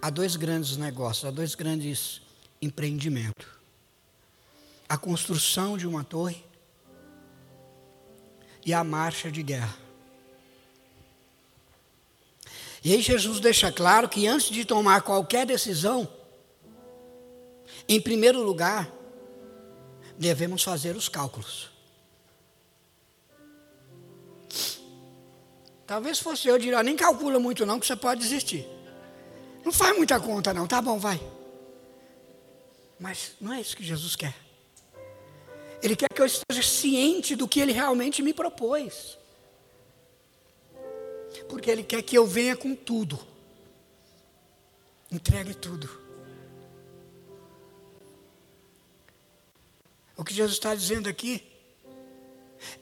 há 0.00 0.10
dois 0.10 0.36
grandes 0.36 0.76
negócios, 0.76 1.24
há 1.24 1.30
dois 1.30 1.54
grandes 1.54 2.20
empreendimentos: 2.60 3.46
a 4.88 4.96
construção 4.96 5.76
de 5.76 5.86
uma 5.86 6.04
torre 6.04 6.44
e 8.64 8.72
a 8.72 8.82
marcha 8.84 9.30
de 9.30 9.42
guerra. 9.42 9.76
E 12.84 12.92
aí 12.92 13.02
Jesus 13.02 13.40
deixa 13.40 13.72
claro 13.72 14.08
que 14.08 14.26
antes 14.26 14.48
de 14.50 14.64
tomar 14.64 15.02
qualquer 15.02 15.44
decisão, 15.44 16.08
em 17.88 18.00
primeiro 18.00 18.42
lugar, 18.42 18.90
devemos 20.16 20.62
fazer 20.62 20.96
os 20.96 21.08
cálculos. 21.08 21.70
Talvez 25.86 26.18
fosse 26.18 26.46
eu 26.48 26.58
diria, 26.58 26.82
nem 26.82 26.96
calcula 26.96 27.38
muito 27.38 27.64
não, 27.64 27.80
que 27.80 27.86
você 27.86 27.96
pode 27.96 28.20
desistir. 28.20 28.66
Não 29.64 29.72
faz 29.72 29.96
muita 29.96 30.20
conta, 30.20 30.52
não. 30.52 30.66
Tá 30.66 30.80
bom, 30.82 30.98
vai. 30.98 31.20
Mas 33.00 33.32
não 33.40 33.52
é 33.52 33.60
isso 33.60 33.76
que 33.76 33.82
Jesus 33.82 34.14
quer. 34.14 34.47
Ele 35.82 35.94
quer 35.94 36.08
que 36.08 36.20
eu 36.20 36.26
esteja 36.26 36.62
ciente 36.62 37.36
do 37.36 37.46
que 37.46 37.60
ele 37.60 37.72
realmente 37.72 38.22
me 38.22 38.32
propôs. 38.32 39.16
Porque 41.48 41.70
ele 41.70 41.82
quer 41.82 42.02
que 42.02 42.16
eu 42.16 42.26
venha 42.26 42.56
com 42.56 42.74
tudo. 42.74 43.18
Entregue 45.10 45.54
tudo. 45.54 45.88
O 50.16 50.24
que 50.24 50.34
Jesus 50.34 50.56
está 50.56 50.74
dizendo 50.74 51.08
aqui 51.08 51.42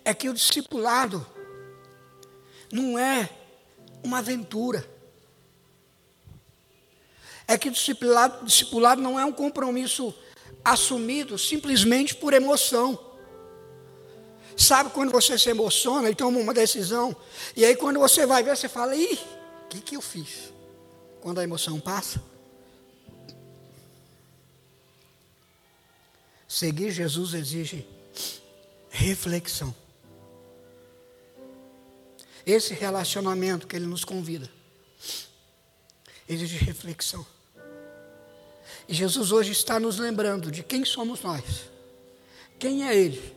é 0.05 0.15
que 0.15 0.29
o 0.29 0.35
discipulado 0.35 1.25
não 2.73 2.99
é 2.99 3.29
uma 4.03 4.19
aventura 4.19 4.97
é 7.49 7.57
que 7.57 7.69
o 7.69 7.73
discipulado, 7.73 8.45
discipulado 8.45 9.01
não 9.01 9.19
é 9.19 9.25
um 9.25 9.33
compromisso 9.33 10.15
assumido 10.67 11.39
simplesmente 11.39 12.13
por 12.13 12.35
emoção. 12.35 12.99
Sabe 14.57 14.91
quando 14.91 15.13
você 15.13 15.39
se 15.39 15.49
emociona 15.49 16.11
e 16.11 16.15
toma 16.15 16.41
uma 16.41 16.53
decisão, 16.53 17.15
e 17.55 17.65
aí 17.65 17.77
quando 17.77 18.01
você 18.01 18.27
vai 18.27 18.43
ver, 18.43 18.57
você 18.57 18.69
fala, 18.69 18.97
ih, 18.97 19.19
o 19.65 19.69
que, 19.69 19.81
que 19.81 19.97
eu 19.97 20.01
fiz? 20.01 20.53
Quando 21.21 21.39
a 21.39 21.45
emoção 21.45 21.79
passa. 21.79 22.21
Seguir 26.49 26.91
Jesus 26.91 27.33
exige 27.35 27.87
reflexão. 28.91 29.73
Esse 32.45 32.75
relacionamento 32.75 33.69
que 33.69 33.77
ele 33.77 33.87
nos 33.87 34.05
convida 34.05 34.51
exige 36.29 36.57
reflexão. 36.57 37.25
E 38.89 38.95
Jesus 38.95 39.33
hoje 39.33 39.53
está 39.53 39.81
nos 39.81 39.99
lembrando 39.99 40.51
de 40.51 40.63
quem 40.63 40.85
somos 40.85 41.23
nós, 41.23 41.45
quem 42.59 42.87
é 42.89 42.97
Ele, 42.97 43.35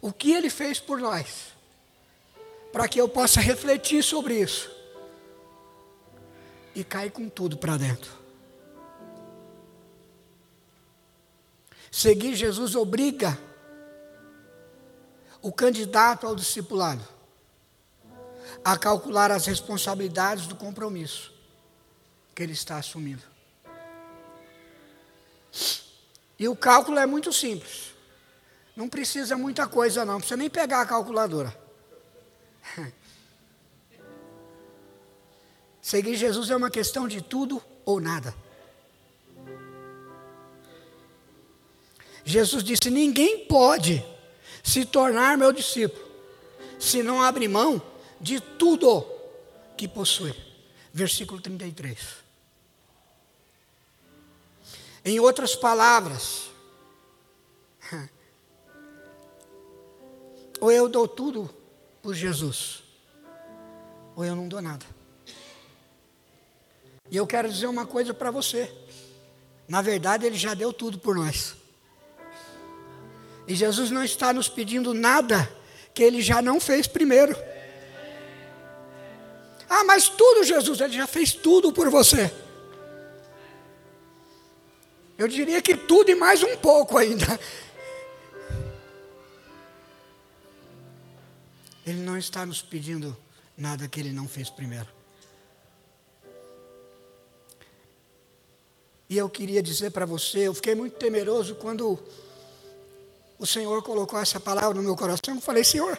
o 0.00 0.12
que 0.12 0.32
Ele 0.32 0.48
fez 0.50 0.78
por 0.78 0.98
nós, 1.00 1.48
para 2.72 2.88
que 2.88 3.00
eu 3.00 3.08
possa 3.08 3.40
refletir 3.40 4.02
sobre 4.02 4.40
isso. 4.40 4.76
e 6.76 6.84
cai 6.84 7.08
com 7.08 7.26
tudo 7.26 7.56
para 7.56 7.78
dentro. 7.78 8.12
Seguir 11.90 12.34
Jesus 12.34 12.76
obriga 12.76 13.38
o 15.40 15.50
candidato 15.50 16.26
ao 16.26 16.36
discipulado 16.36 17.02
a 18.62 18.76
calcular 18.76 19.30
as 19.30 19.46
responsabilidades 19.46 20.46
do 20.46 20.54
compromisso 20.54 21.32
que 22.34 22.42
ele 22.42 22.52
está 22.52 22.76
assumindo. 22.76 23.22
E 26.38 26.48
o 26.48 26.56
cálculo 26.56 26.98
é 26.98 27.06
muito 27.06 27.32
simples. 27.32 27.94
Não 28.74 28.88
precisa 28.88 29.36
muita 29.36 29.66
coisa, 29.66 30.04
não. 30.04 30.14
Não 30.14 30.20
precisa 30.20 30.36
nem 30.36 30.50
pegar 30.50 30.82
a 30.82 30.86
calculadora. 30.86 31.56
Seguir 35.80 36.16
Jesus 36.16 36.50
é 36.50 36.56
uma 36.56 36.70
questão 36.70 37.08
de 37.08 37.22
tudo 37.22 37.62
ou 37.84 38.00
nada. 38.00 38.34
Jesus 42.24 42.64
disse: 42.64 42.90
Ninguém 42.90 43.46
pode 43.46 44.04
se 44.62 44.84
tornar 44.84 45.38
meu 45.38 45.52
discípulo 45.52 46.04
se 46.78 47.02
não 47.02 47.22
abre 47.22 47.48
mão 47.48 47.80
de 48.20 48.40
tudo 48.40 49.06
que 49.76 49.86
possui. 49.86 50.34
Versículo 50.92 51.40
33. 51.40 52.25
Em 55.06 55.20
outras 55.20 55.54
palavras, 55.54 56.50
ou 60.60 60.72
eu 60.72 60.88
dou 60.88 61.06
tudo 61.06 61.48
por 62.02 62.12
Jesus, 62.12 62.82
ou 64.16 64.24
eu 64.24 64.34
não 64.34 64.48
dou 64.48 64.60
nada. 64.60 64.84
E 67.08 67.16
eu 67.16 67.24
quero 67.24 67.48
dizer 67.48 67.68
uma 67.68 67.86
coisa 67.86 68.12
para 68.12 68.32
você. 68.32 68.68
Na 69.68 69.80
verdade, 69.80 70.26
Ele 70.26 70.36
já 70.36 70.54
deu 70.54 70.72
tudo 70.72 70.98
por 70.98 71.14
nós. 71.14 71.54
E 73.46 73.54
Jesus 73.54 73.92
não 73.92 74.02
está 74.02 74.32
nos 74.32 74.48
pedindo 74.48 74.92
nada 74.92 75.48
que 75.94 76.02
Ele 76.02 76.20
já 76.20 76.42
não 76.42 76.58
fez 76.58 76.88
primeiro. 76.88 77.36
Ah, 79.70 79.84
mas 79.84 80.08
tudo, 80.08 80.42
Jesus, 80.42 80.80
Ele 80.80 80.94
já 80.94 81.06
fez 81.06 81.32
tudo 81.32 81.72
por 81.72 81.88
você. 81.90 82.45
Eu 85.18 85.26
diria 85.28 85.62
que 85.62 85.76
tudo 85.76 86.10
e 86.10 86.14
mais 86.14 86.42
um 86.42 86.56
pouco 86.56 86.98
ainda. 86.98 87.40
Ele 91.86 92.00
não 92.00 92.18
está 92.18 92.44
nos 92.44 92.60
pedindo 92.60 93.16
nada 93.56 93.88
que 93.88 94.00
Ele 94.00 94.12
não 94.12 94.28
fez 94.28 94.50
primeiro. 94.50 94.88
E 99.08 99.16
eu 99.16 99.30
queria 99.30 99.62
dizer 99.62 99.92
para 99.92 100.04
você, 100.04 100.48
eu 100.48 100.54
fiquei 100.54 100.74
muito 100.74 100.96
temeroso 100.96 101.54
quando 101.54 101.98
o 103.38 103.46
Senhor 103.46 103.82
colocou 103.82 104.18
essa 104.18 104.40
palavra 104.40 104.74
no 104.74 104.82
meu 104.82 104.96
coração. 104.96 105.34
Eu 105.34 105.40
falei, 105.40 105.62
Senhor, 105.62 105.98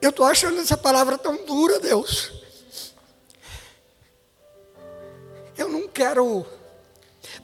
eu 0.00 0.10
estou 0.10 0.24
achando 0.24 0.60
essa 0.60 0.76
palavra 0.76 1.18
tão 1.18 1.44
dura, 1.44 1.80
Deus. 1.80 2.32
Eu 5.58 5.68
não 5.68 5.88
quero 5.88 6.46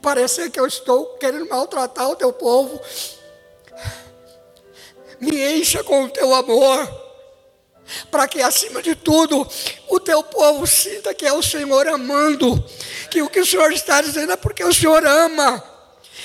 parecer 0.01 0.49
que 0.49 0.59
eu 0.59 0.65
estou 0.65 1.17
querendo 1.17 1.47
maltratar 1.49 2.09
o 2.09 2.15
teu 2.15 2.31
povo. 2.31 2.79
Me 5.19 5.59
encha 5.59 5.83
com 5.83 6.05
o 6.05 6.09
teu 6.09 6.33
amor, 6.33 6.87
para 8.09 8.27
que 8.27 8.41
acima 8.41 8.81
de 8.81 8.95
tudo 8.95 9.47
o 9.87 9.99
teu 9.99 10.23
povo 10.23 10.65
sinta 10.65 11.13
que 11.13 11.25
é 11.25 11.33
o 11.33 11.43
Senhor 11.43 11.87
amando, 11.87 12.63
que 13.09 13.21
o 13.21 13.29
que 13.29 13.39
o 13.39 13.45
Senhor 13.45 13.71
está 13.71 14.01
dizendo 14.01 14.31
é 14.31 14.37
porque 14.37 14.63
o 14.63 14.73
Senhor 14.73 15.05
ama, 15.05 15.63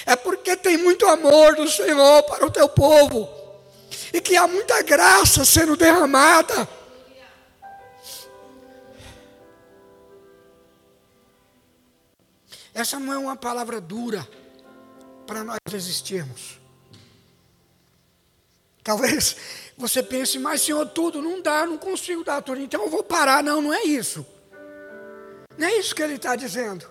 é 0.06 0.16
porque 0.16 0.56
tem 0.56 0.76
muito 0.76 1.06
amor 1.06 1.56
do 1.56 1.68
Senhor 1.68 2.22
para 2.22 2.46
o 2.46 2.50
teu 2.50 2.68
povo, 2.68 3.28
e 4.12 4.20
que 4.20 4.36
há 4.36 4.46
muita 4.46 4.80
graça 4.82 5.44
sendo 5.44 5.76
derramada. 5.76 6.66
Essa 12.76 13.00
não 13.00 13.10
é 13.10 13.16
uma 13.16 13.34
palavra 13.34 13.80
dura 13.80 14.28
para 15.26 15.42
nós 15.42 15.56
resistirmos. 15.66 16.60
Talvez 18.84 19.34
você 19.78 20.02
pense, 20.02 20.38
mas 20.38 20.60
Senhor, 20.60 20.86
tudo 20.90 21.22
não 21.22 21.40
dá, 21.40 21.64
não 21.64 21.78
consigo 21.78 22.22
dar 22.22 22.42
tudo, 22.42 22.60
então 22.60 22.82
eu 22.82 22.90
vou 22.90 23.02
parar. 23.02 23.42
Não, 23.42 23.62
não 23.62 23.72
é 23.72 23.82
isso. 23.84 24.26
Não 25.56 25.66
é 25.66 25.78
isso 25.78 25.94
que 25.94 26.02
ele 26.02 26.16
está 26.16 26.36
dizendo. 26.36 26.86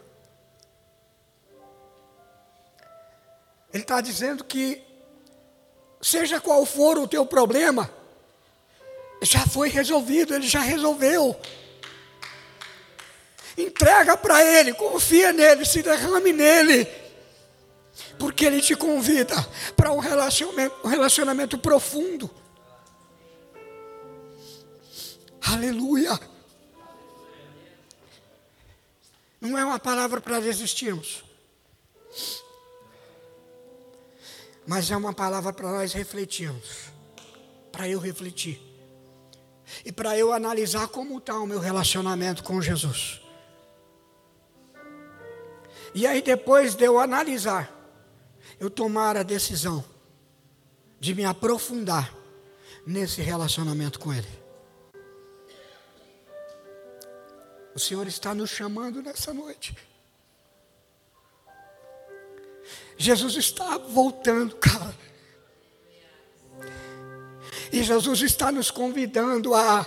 Ele 3.72 3.84
está 3.84 4.02
dizendo 4.02 4.44
que, 4.44 4.82
seja 6.02 6.42
qual 6.42 6.66
for 6.66 6.98
o 6.98 7.08
teu 7.08 7.28
problema, 7.28 7.92
já 9.22 9.46
foi 9.46 9.70
resolvido, 9.70 10.34
ele 10.34 10.48
já 10.48 10.62
resolveu. 10.62 11.40
Entrega 13.58 14.18
para 14.18 14.44
Ele, 14.44 14.74
confia 14.74 15.32
nele, 15.32 15.66
se 15.66 15.82
derrame 15.82 16.34
nele. 16.34 16.88
Porque 18.20 18.46
Ele 18.46 18.62
te 18.62 18.76
convida 18.76 19.36
para 19.76 19.92
um 19.92 20.00
relacionamento, 20.00 20.76
um 20.84 20.88
relacionamento 20.88 21.58
profundo. 21.58 22.30
Aleluia. 25.42 26.20
Não 29.40 29.58
é 29.58 29.64
uma 29.64 29.80
palavra 29.80 30.20
para 30.20 30.40
desistirmos. 30.40 31.24
Mas 34.66 34.90
é 34.90 34.98
uma 34.98 35.14
palavra 35.14 35.54
para 35.54 35.72
nós 35.72 35.94
refletirmos. 35.94 36.90
Para 37.72 37.88
eu 37.88 38.00
refletir. 38.00 38.60
E 39.86 39.92
para 39.92 40.18
eu 40.18 40.34
analisar 40.34 40.88
como 40.88 41.20
está 41.20 41.38
o 41.40 41.46
meu 41.46 41.60
relacionamento 41.60 42.44
com 42.44 42.62
Jesus. 42.62 43.25
E 45.96 46.06
aí, 46.06 46.22
depois 46.22 46.76
de 46.76 46.84
eu 46.84 47.00
analisar, 47.00 47.72
eu 48.60 48.70
tomar 48.70 49.16
a 49.16 49.24
decisão 49.24 49.82
de 51.00 51.16
me 51.16 51.24
aprofundar 51.24 52.14
nesse 52.86 53.22
relacionamento 53.22 53.98
com 53.98 54.14
Ele. 54.14 54.28
O 57.74 57.80
Senhor 57.80 58.06
está 58.08 58.36
nos 58.36 58.50
chamando 58.50 59.02
nessa 59.02 59.34
noite. 59.34 59.74
Jesus 62.98 63.38
está 63.38 63.78
voltando, 63.78 64.54
cara. 64.60 64.98
E 67.72 67.82
Jesus 67.82 68.22
está 68.22 68.52
nos 68.52 68.70
convidando 68.70 69.56
a 69.56 69.86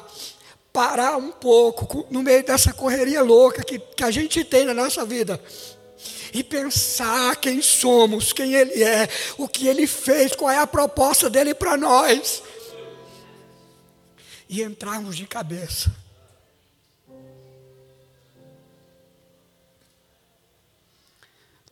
parar 0.73 1.19
um 1.19 1.33
pouco 1.33 2.07
no 2.11 2.23
meio 2.23 2.43
dessa 2.43 2.73
correria 2.73 3.21
louca 3.21 3.63
que, 3.63 3.79
que 3.79 4.05
a 4.05 4.11
gente 4.11 4.43
tem 4.43 4.65
na 4.65 4.73
nossa 4.73 5.05
vida 5.05 5.39
e 6.33 6.43
pensar 6.45 7.37
quem 7.37 7.61
somos, 7.61 8.33
quem 8.33 8.55
Ele 8.55 8.83
é, 8.83 9.09
o 9.37 9.49
que 9.49 9.67
Ele 9.67 9.87
fez, 9.87 10.35
qual 10.35 10.51
é 10.51 10.59
a 10.59 10.67
proposta 10.67 11.29
dele 11.29 11.55
para 11.55 11.77
nós. 11.77 12.43
E 14.49 14.63
entrarmos 14.63 15.17
de 15.17 15.27
cabeça. 15.27 15.95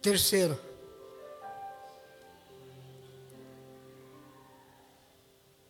Terceiro, 0.03 0.59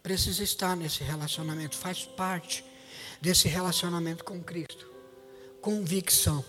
precisa 0.03 0.45
estar 0.45 0.77
nesse 0.77 1.03
relacionamento, 1.03 1.77
faz 1.77 2.05
parte 2.05 2.65
desse 3.21 3.49
relacionamento 3.49 4.25
com 4.25 4.43
Cristo. 4.43 4.87
Convicção. 5.61 6.45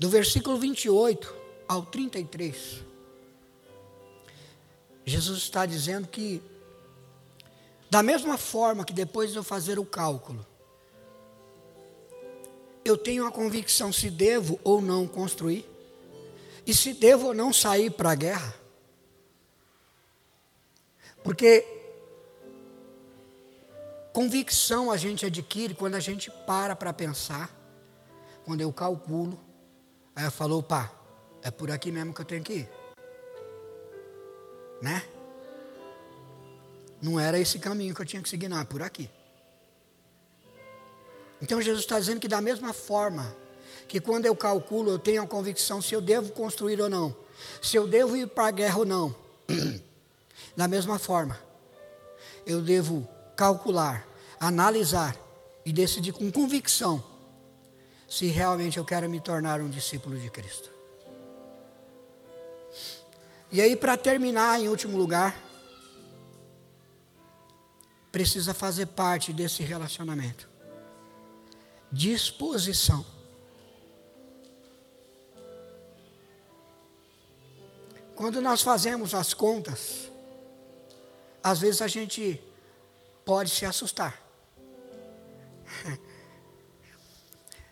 Do 0.00 0.08
versículo 0.08 0.56
28 0.56 1.36
ao 1.68 1.84
33, 1.84 2.82
Jesus 5.04 5.40
está 5.40 5.66
dizendo 5.66 6.08
que, 6.08 6.40
da 7.90 8.02
mesma 8.02 8.38
forma 8.38 8.82
que 8.82 8.94
depois 8.94 9.30
de 9.30 9.36
eu 9.36 9.44
fazer 9.44 9.78
o 9.78 9.84
cálculo, 9.84 10.46
eu 12.82 12.96
tenho 12.96 13.26
a 13.26 13.30
convicção 13.30 13.92
se 13.92 14.08
devo 14.08 14.58
ou 14.64 14.80
não 14.80 15.06
construir, 15.06 15.68
e 16.66 16.72
se 16.72 16.94
devo 16.94 17.26
ou 17.26 17.34
não 17.34 17.52
sair 17.52 17.90
para 17.90 18.12
a 18.12 18.14
guerra. 18.14 18.54
Porque 21.22 21.62
convicção 24.14 24.90
a 24.90 24.96
gente 24.96 25.26
adquire 25.26 25.74
quando 25.74 25.96
a 25.96 26.00
gente 26.00 26.30
para 26.46 26.74
para 26.74 26.90
pensar, 26.90 27.54
quando 28.46 28.62
eu 28.62 28.72
calculo, 28.72 29.38
Aí 30.20 30.24
ela 30.24 30.30
falou, 30.30 30.62
pá, 30.62 30.92
é 31.42 31.50
por 31.50 31.70
aqui 31.70 31.90
mesmo 31.90 32.12
que 32.12 32.20
eu 32.20 32.26
tenho 32.26 32.44
que 32.44 32.52
ir. 32.52 32.70
Né? 34.82 35.02
Não 37.00 37.18
era 37.18 37.38
esse 37.38 37.58
caminho 37.58 37.94
que 37.94 38.02
eu 38.02 38.04
tinha 38.04 38.22
que 38.22 38.28
seguir, 38.28 38.46
não, 38.46 38.60
é 38.60 38.64
por 38.64 38.82
aqui. 38.82 39.08
Então 41.40 41.58
Jesus 41.62 41.84
está 41.84 41.98
dizendo 41.98 42.20
que 42.20 42.28
da 42.28 42.38
mesma 42.42 42.74
forma 42.74 43.34
que 43.88 43.98
quando 43.98 44.26
eu 44.26 44.36
calculo, 44.36 44.90
eu 44.90 44.98
tenho 44.98 45.22
a 45.22 45.26
convicção 45.26 45.80
se 45.80 45.94
eu 45.94 46.02
devo 46.02 46.32
construir 46.32 46.78
ou 46.82 46.90
não, 46.90 47.16
se 47.62 47.76
eu 47.78 47.88
devo 47.88 48.14
ir 48.14 48.28
para 48.28 48.48
a 48.48 48.50
guerra 48.50 48.80
ou 48.80 48.84
não. 48.84 49.16
da 50.54 50.68
mesma 50.68 50.98
forma, 50.98 51.40
eu 52.44 52.60
devo 52.60 53.08
calcular, 53.34 54.06
analisar 54.38 55.16
e 55.64 55.72
decidir 55.72 56.12
com 56.12 56.30
convicção 56.30 57.02
se 58.10 58.26
realmente 58.26 58.76
eu 58.76 58.84
quero 58.84 59.08
me 59.08 59.20
tornar 59.20 59.60
um 59.60 59.70
discípulo 59.70 60.18
de 60.18 60.28
Cristo. 60.28 60.68
E 63.52 63.60
aí, 63.60 63.76
para 63.76 63.96
terminar, 63.96 64.60
em 64.60 64.68
último 64.68 64.98
lugar, 64.98 65.40
precisa 68.10 68.52
fazer 68.52 68.86
parte 68.86 69.32
desse 69.32 69.62
relacionamento. 69.62 70.48
Disposição. 71.92 73.06
Quando 78.16 78.40
nós 78.40 78.60
fazemos 78.60 79.14
as 79.14 79.32
contas, 79.32 80.10
às 81.42 81.60
vezes 81.60 81.80
a 81.80 81.86
gente 81.86 82.42
pode 83.24 83.50
se 83.50 83.64
assustar. 83.64 84.29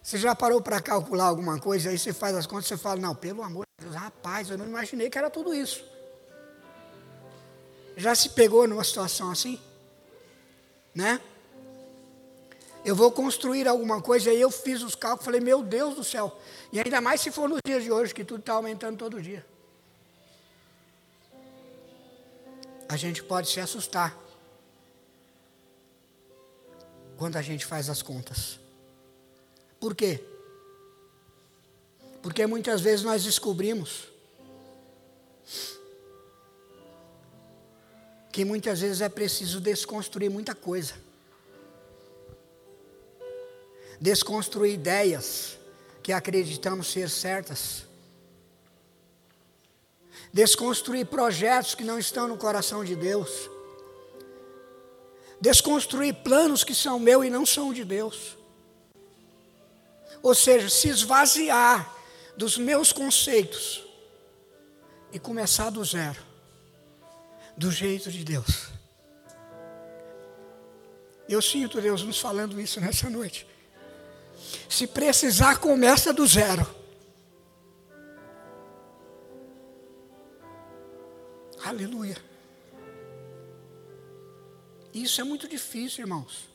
Você 0.09 0.17
já 0.17 0.35
parou 0.35 0.63
para 0.63 0.81
calcular 0.81 1.27
alguma 1.27 1.61
coisa, 1.61 1.91
aí 1.91 1.99
você 1.99 2.15
faz 2.15 2.35
as 2.35 2.47
contas 2.47 2.65
e 2.65 2.69
você 2.69 2.79
fala, 2.79 2.99
não, 2.99 3.15
pelo 3.15 3.43
amor 3.43 3.67
de 3.79 3.85
Deus, 3.85 3.95
rapaz, 3.95 4.49
eu 4.49 4.57
não 4.57 4.65
imaginei 4.65 5.11
que 5.11 5.19
era 5.19 5.29
tudo 5.29 5.53
isso. 5.53 5.85
Já 7.95 8.15
se 8.15 8.31
pegou 8.31 8.67
numa 8.67 8.83
situação 8.83 9.31
assim? 9.31 9.61
Né? 10.95 11.21
Eu 12.87 12.97
vou 12.97 13.13
construir 13.13 13.69
alguma 13.69 14.01
coisa, 14.01 14.31
aí 14.31 14.41
eu 14.41 14.51
fiz 14.51 14.81
os 14.83 14.95
cálculos, 14.95 15.27
falei, 15.27 15.43
meu 15.43 15.63
Deus 15.63 15.95
do 15.95 16.03
céu. 16.03 16.41
E 16.73 16.81
ainda 16.81 17.03
mais 17.03 17.21
se 17.21 17.31
for 17.31 17.47
nos 17.47 17.61
dias 17.63 17.83
de 17.83 17.93
hoje, 17.93 18.15
que 18.15 18.25
tudo 18.25 18.41
está 18.41 18.55
aumentando 18.55 18.97
todo 18.97 19.21
dia. 19.21 19.45
A 22.89 22.97
gente 22.97 23.23
pode 23.23 23.51
se 23.51 23.61
assustar 23.61 24.17
quando 27.19 27.37
a 27.37 27.43
gente 27.43 27.67
faz 27.67 27.91
as 27.91 28.01
contas. 28.01 28.59
Por 29.81 29.95
quê? 29.95 30.25
Porque 32.23 32.47
muitas 32.47 32.81
vezes 32.81 33.05
nós 33.05 33.25
descobrimos 33.25 34.09
que 38.33 38.45
muitas 38.45 38.81
vezes 38.81 39.01
é 39.01 39.09
preciso 39.09 39.61
desconstruir 39.61 40.31
muita 40.31 40.55
coisa. 40.55 40.95
Desconstruir 44.01 44.75
ideias 44.75 45.59
que 46.03 46.13
acreditamos 46.13 46.87
ser 46.93 47.11
certas. 47.11 47.85
Desconstruir 50.33 51.07
projetos 51.07 51.75
que 51.75 51.83
não 51.83 51.99
estão 51.99 52.29
no 52.29 52.37
coração 52.37 52.85
de 52.85 52.95
Deus. 52.95 53.51
Desconstruir 55.41 56.15
planos 56.23 56.63
que 56.65 56.75
são 56.75 56.99
meus 56.99 57.25
e 57.25 57.31
não 57.31 57.45
são 57.45 57.73
de 57.73 57.85
Deus. 57.85 58.38
Ou 60.23 60.35
seja, 60.35 60.69
se 60.69 60.89
esvaziar 60.89 61.95
dos 62.37 62.57
meus 62.57 62.93
conceitos 62.93 63.85
e 65.13 65.19
começar 65.19 65.71
do 65.71 65.85
zero, 65.85 66.23
do 67.57 67.71
jeito 67.71 68.11
de 68.11 68.25
Deus. 68.25 68.69
Eu 71.29 71.43
sinto 71.43 71.81
Deus 71.81 72.03
nos 72.03 72.19
falando 72.19 72.61
isso 72.61 72.81
nessa 72.81 73.11
noite. 73.11 73.47
Se 74.69 74.87
precisar, 74.87 75.59
começa 75.59 76.13
do 76.13 76.27
zero. 76.27 76.67
Aleluia. 81.65 82.17
Isso 84.95 85.21
é 85.21 85.25
muito 85.25 85.47
difícil, 85.47 86.03
irmãos. 86.03 86.49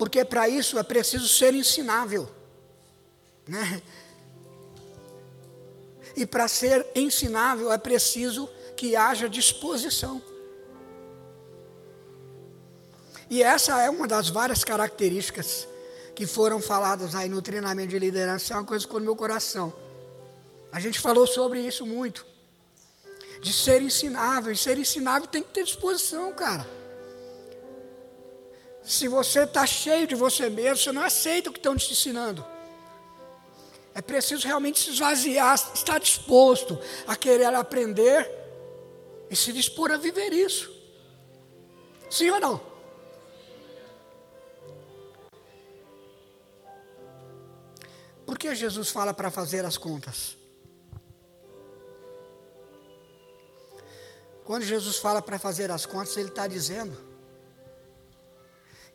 Porque 0.00 0.24
para 0.24 0.48
isso 0.48 0.78
é 0.78 0.82
preciso 0.82 1.28
ser 1.28 1.52
ensinável. 1.52 2.26
Né? 3.46 3.82
E 6.16 6.24
para 6.24 6.48
ser 6.48 6.86
ensinável 6.94 7.70
é 7.70 7.76
preciso 7.76 8.48
que 8.78 8.96
haja 8.96 9.28
disposição. 9.28 10.22
E 13.28 13.42
essa 13.42 13.78
é 13.82 13.90
uma 13.90 14.08
das 14.08 14.30
várias 14.30 14.64
características 14.64 15.68
que 16.14 16.26
foram 16.26 16.62
faladas 16.62 17.14
aí 17.14 17.28
no 17.28 17.42
treinamento 17.42 17.90
de 17.90 17.98
liderança, 17.98 18.54
é 18.54 18.56
uma 18.56 18.64
coisa 18.64 18.82
que 18.82 18.88
ficou 18.88 19.00
no 19.00 19.04
meu 19.04 19.16
coração. 19.16 19.70
A 20.72 20.80
gente 20.80 20.98
falou 20.98 21.26
sobre 21.26 21.60
isso 21.60 21.84
muito. 21.84 22.24
De 23.42 23.52
ser 23.52 23.82
ensinável, 23.82 24.50
e 24.50 24.56
ser 24.56 24.78
ensinável 24.78 25.28
tem 25.28 25.42
que 25.42 25.50
ter 25.50 25.62
disposição, 25.62 26.32
cara. 26.32 26.79
Se 28.90 29.06
você 29.06 29.44
está 29.44 29.64
cheio 29.64 30.04
de 30.04 30.16
você 30.16 30.50
mesmo, 30.50 30.78
você 30.78 30.90
não 30.90 31.02
aceita 31.02 31.48
o 31.48 31.52
que 31.52 31.60
estão 31.60 31.76
te 31.76 31.92
ensinando. 31.92 32.44
É 33.94 34.02
preciso 34.02 34.44
realmente 34.44 34.80
se 34.80 34.90
esvaziar, 34.90 35.54
estar 35.72 36.00
disposto 36.00 36.76
a 37.06 37.14
querer 37.14 37.54
aprender 37.54 38.28
e 39.30 39.36
se 39.36 39.52
dispor 39.52 39.92
a 39.92 39.96
viver 39.96 40.32
isso. 40.32 40.74
Sim 42.10 42.30
ou 42.30 42.40
não? 42.40 42.60
Por 48.26 48.36
que 48.36 48.52
Jesus 48.56 48.90
fala 48.90 49.14
para 49.14 49.30
fazer 49.30 49.64
as 49.64 49.78
contas? 49.78 50.36
Quando 54.44 54.64
Jesus 54.64 54.96
fala 54.96 55.22
para 55.22 55.38
fazer 55.38 55.70
as 55.70 55.86
contas, 55.86 56.16
Ele 56.16 56.30
está 56.30 56.48
dizendo 56.48 57.09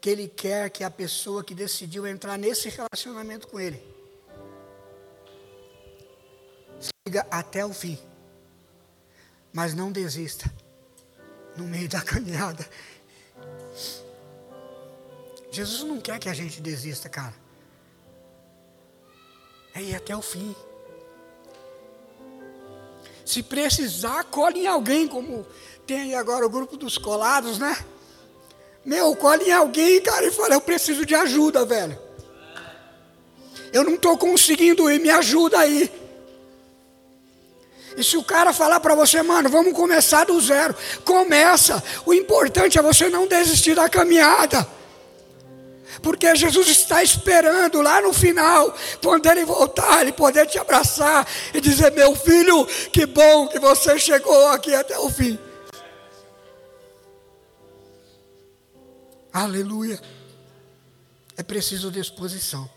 que 0.06 0.10
Ele 0.12 0.28
quer 0.28 0.70
que 0.70 0.84
a 0.84 0.92
pessoa 0.92 1.44
que 1.44 1.56
decidiu 1.56 2.06
entrar 2.06 2.38
nesse 2.38 2.70
relacionamento 2.70 3.48
com 3.48 3.60
Ele 3.60 3.84
siga 6.80 7.26
até 7.32 7.66
o 7.66 7.74
fim, 7.74 7.98
mas 9.52 9.74
não 9.74 9.92
desista 9.92 10.46
no 11.58 11.64
meio 11.64 11.90
da 11.90 12.04
caminhada. 12.06 12.70
Jesus 15.50 15.82
não 15.82 16.00
quer 16.00 16.20
que 16.20 16.30
a 16.30 16.36
gente 16.36 16.62
desista, 16.62 17.10
cara. 17.10 17.34
É 19.74 19.82
ir 19.82 19.96
até 19.96 20.16
o 20.16 20.22
fim. 20.22 20.56
Se 23.26 23.42
precisar, 23.42 24.24
colhe 24.26 24.60
em 24.60 24.68
alguém, 24.68 25.08
como 25.08 25.48
tem 25.88 26.14
agora 26.14 26.46
o 26.46 26.50
grupo 26.50 26.78
dos 26.78 26.96
colados, 26.96 27.58
né? 27.58 27.76
Meu, 28.86 29.16
colhe 29.16 29.46
em 29.46 29.52
alguém, 29.52 30.00
cara, 30.02 30.26
e 30.26 30.32
fala, 30.32 30.54
eu 30.54 30.62
preciso 30.62 31.06
de 31.06 31.16
ajuda, 31.16 31.66
velho. 31.66 31.98
Eu 33.74 33.84
não 33.84 33.96
estou 33.96 34.18
conseguindo 34.18 34.90
ir, 34.90 35.00
me 35.00 35.10
ajuda 35.10 35.60
aí. 35.60 35.92
E 37.98 38.04
se 38.04 38.16
o 38.18 38.24
cara 38.24 38.54
falar 38.54 38.80
para 38.80 38.94
você, 38.94 39.22
mano, 39.24 39.50
vamos 39.50 39.74
começar 39.74 40.26
do 40.26 40.40
zero, 40.40 40.76
começa. 41.04 41.84
O 42.06 42.14
importante 42.14 42.78
é 42.78 42.82
você 42.82 43.10
não 43.10 43.26
desistir 43.26 43.74
da 43.74 43.90
caminhada. 43.90 44.68
Porque 46.02 46.36
Jesus 46.36 46.68
está 46.68 47.02
esperando 47.02 47.82
lá 47.82 48.02
no 48.02 48.14
final, 48.14 48.76
quando 49.02 49.26
ele 49.28 49.46
voltar, 49.46 50.02
ele 50.02 50.12
poder 50.12 50.46
te 50.46 50.60
abraçar 50.60 51.26
e 51.54 51.62
dizer: 51.62 51.92
Meu 51.94 52.16
filho, 52.16 52.66
que 52.92 53.06
bom 53.06 53.48
que 53.48 53.60
você 53.60 53.98
chegou 53.98 54.50
aqui 54.50 54.76
até 54.76 55.00
o 55.00 55.10
fim. 55.10 55.40
Aleluia. 59.36 60.00
É 61.36 61.44
preciso 61.44 61.92
disposição. 61.92 62.70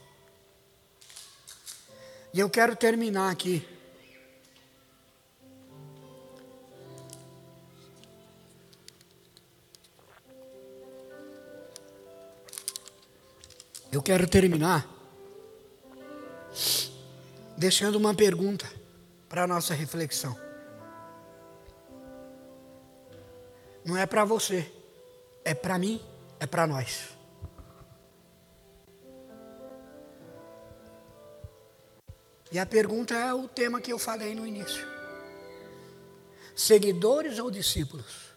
E 2.34 2.40
eu 2.40 2.50
quero 2.50 2.74
terminar 2.74 3.30
aqui. 3.30 3.64
Eu 13.92 14.02
quero 14.02 14.26
terminar 14.26 14.84
deixando 17.56 17.94
uma 17.94 18.12
pergunta 18.16 18.68
para 19.28 19.44
a 19.44 19.46
nossa 19.46 19.74
reflexão. 19.74 20.36
Não 23.84 23.96
é 23.96 24.04
para 24.06 24.24
você, 24.24 24.68
é 25.44 25.54
para 25.54 25.78
mim 25.78 26.17
é 26.40 26.46
para 26.46 26.66
nós. 26.66 27.16
E 32.50 32.58
a 32.58 32.64
pergunta 32.64 33.14
é 33.14 33.32
o 33.34 33.46
tema 33.46 33.80
que 33.80 33.92
eu 33.92 33.98
falei 33.98 34.34
no 34.34 34.46
início: 34.46 34.86
seguidores 36.56 37.38
ou 37.38 37.50
discípulos? 37.50 38.34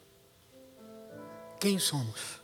Quem 1.60 1.80
somos? 1.80 2.41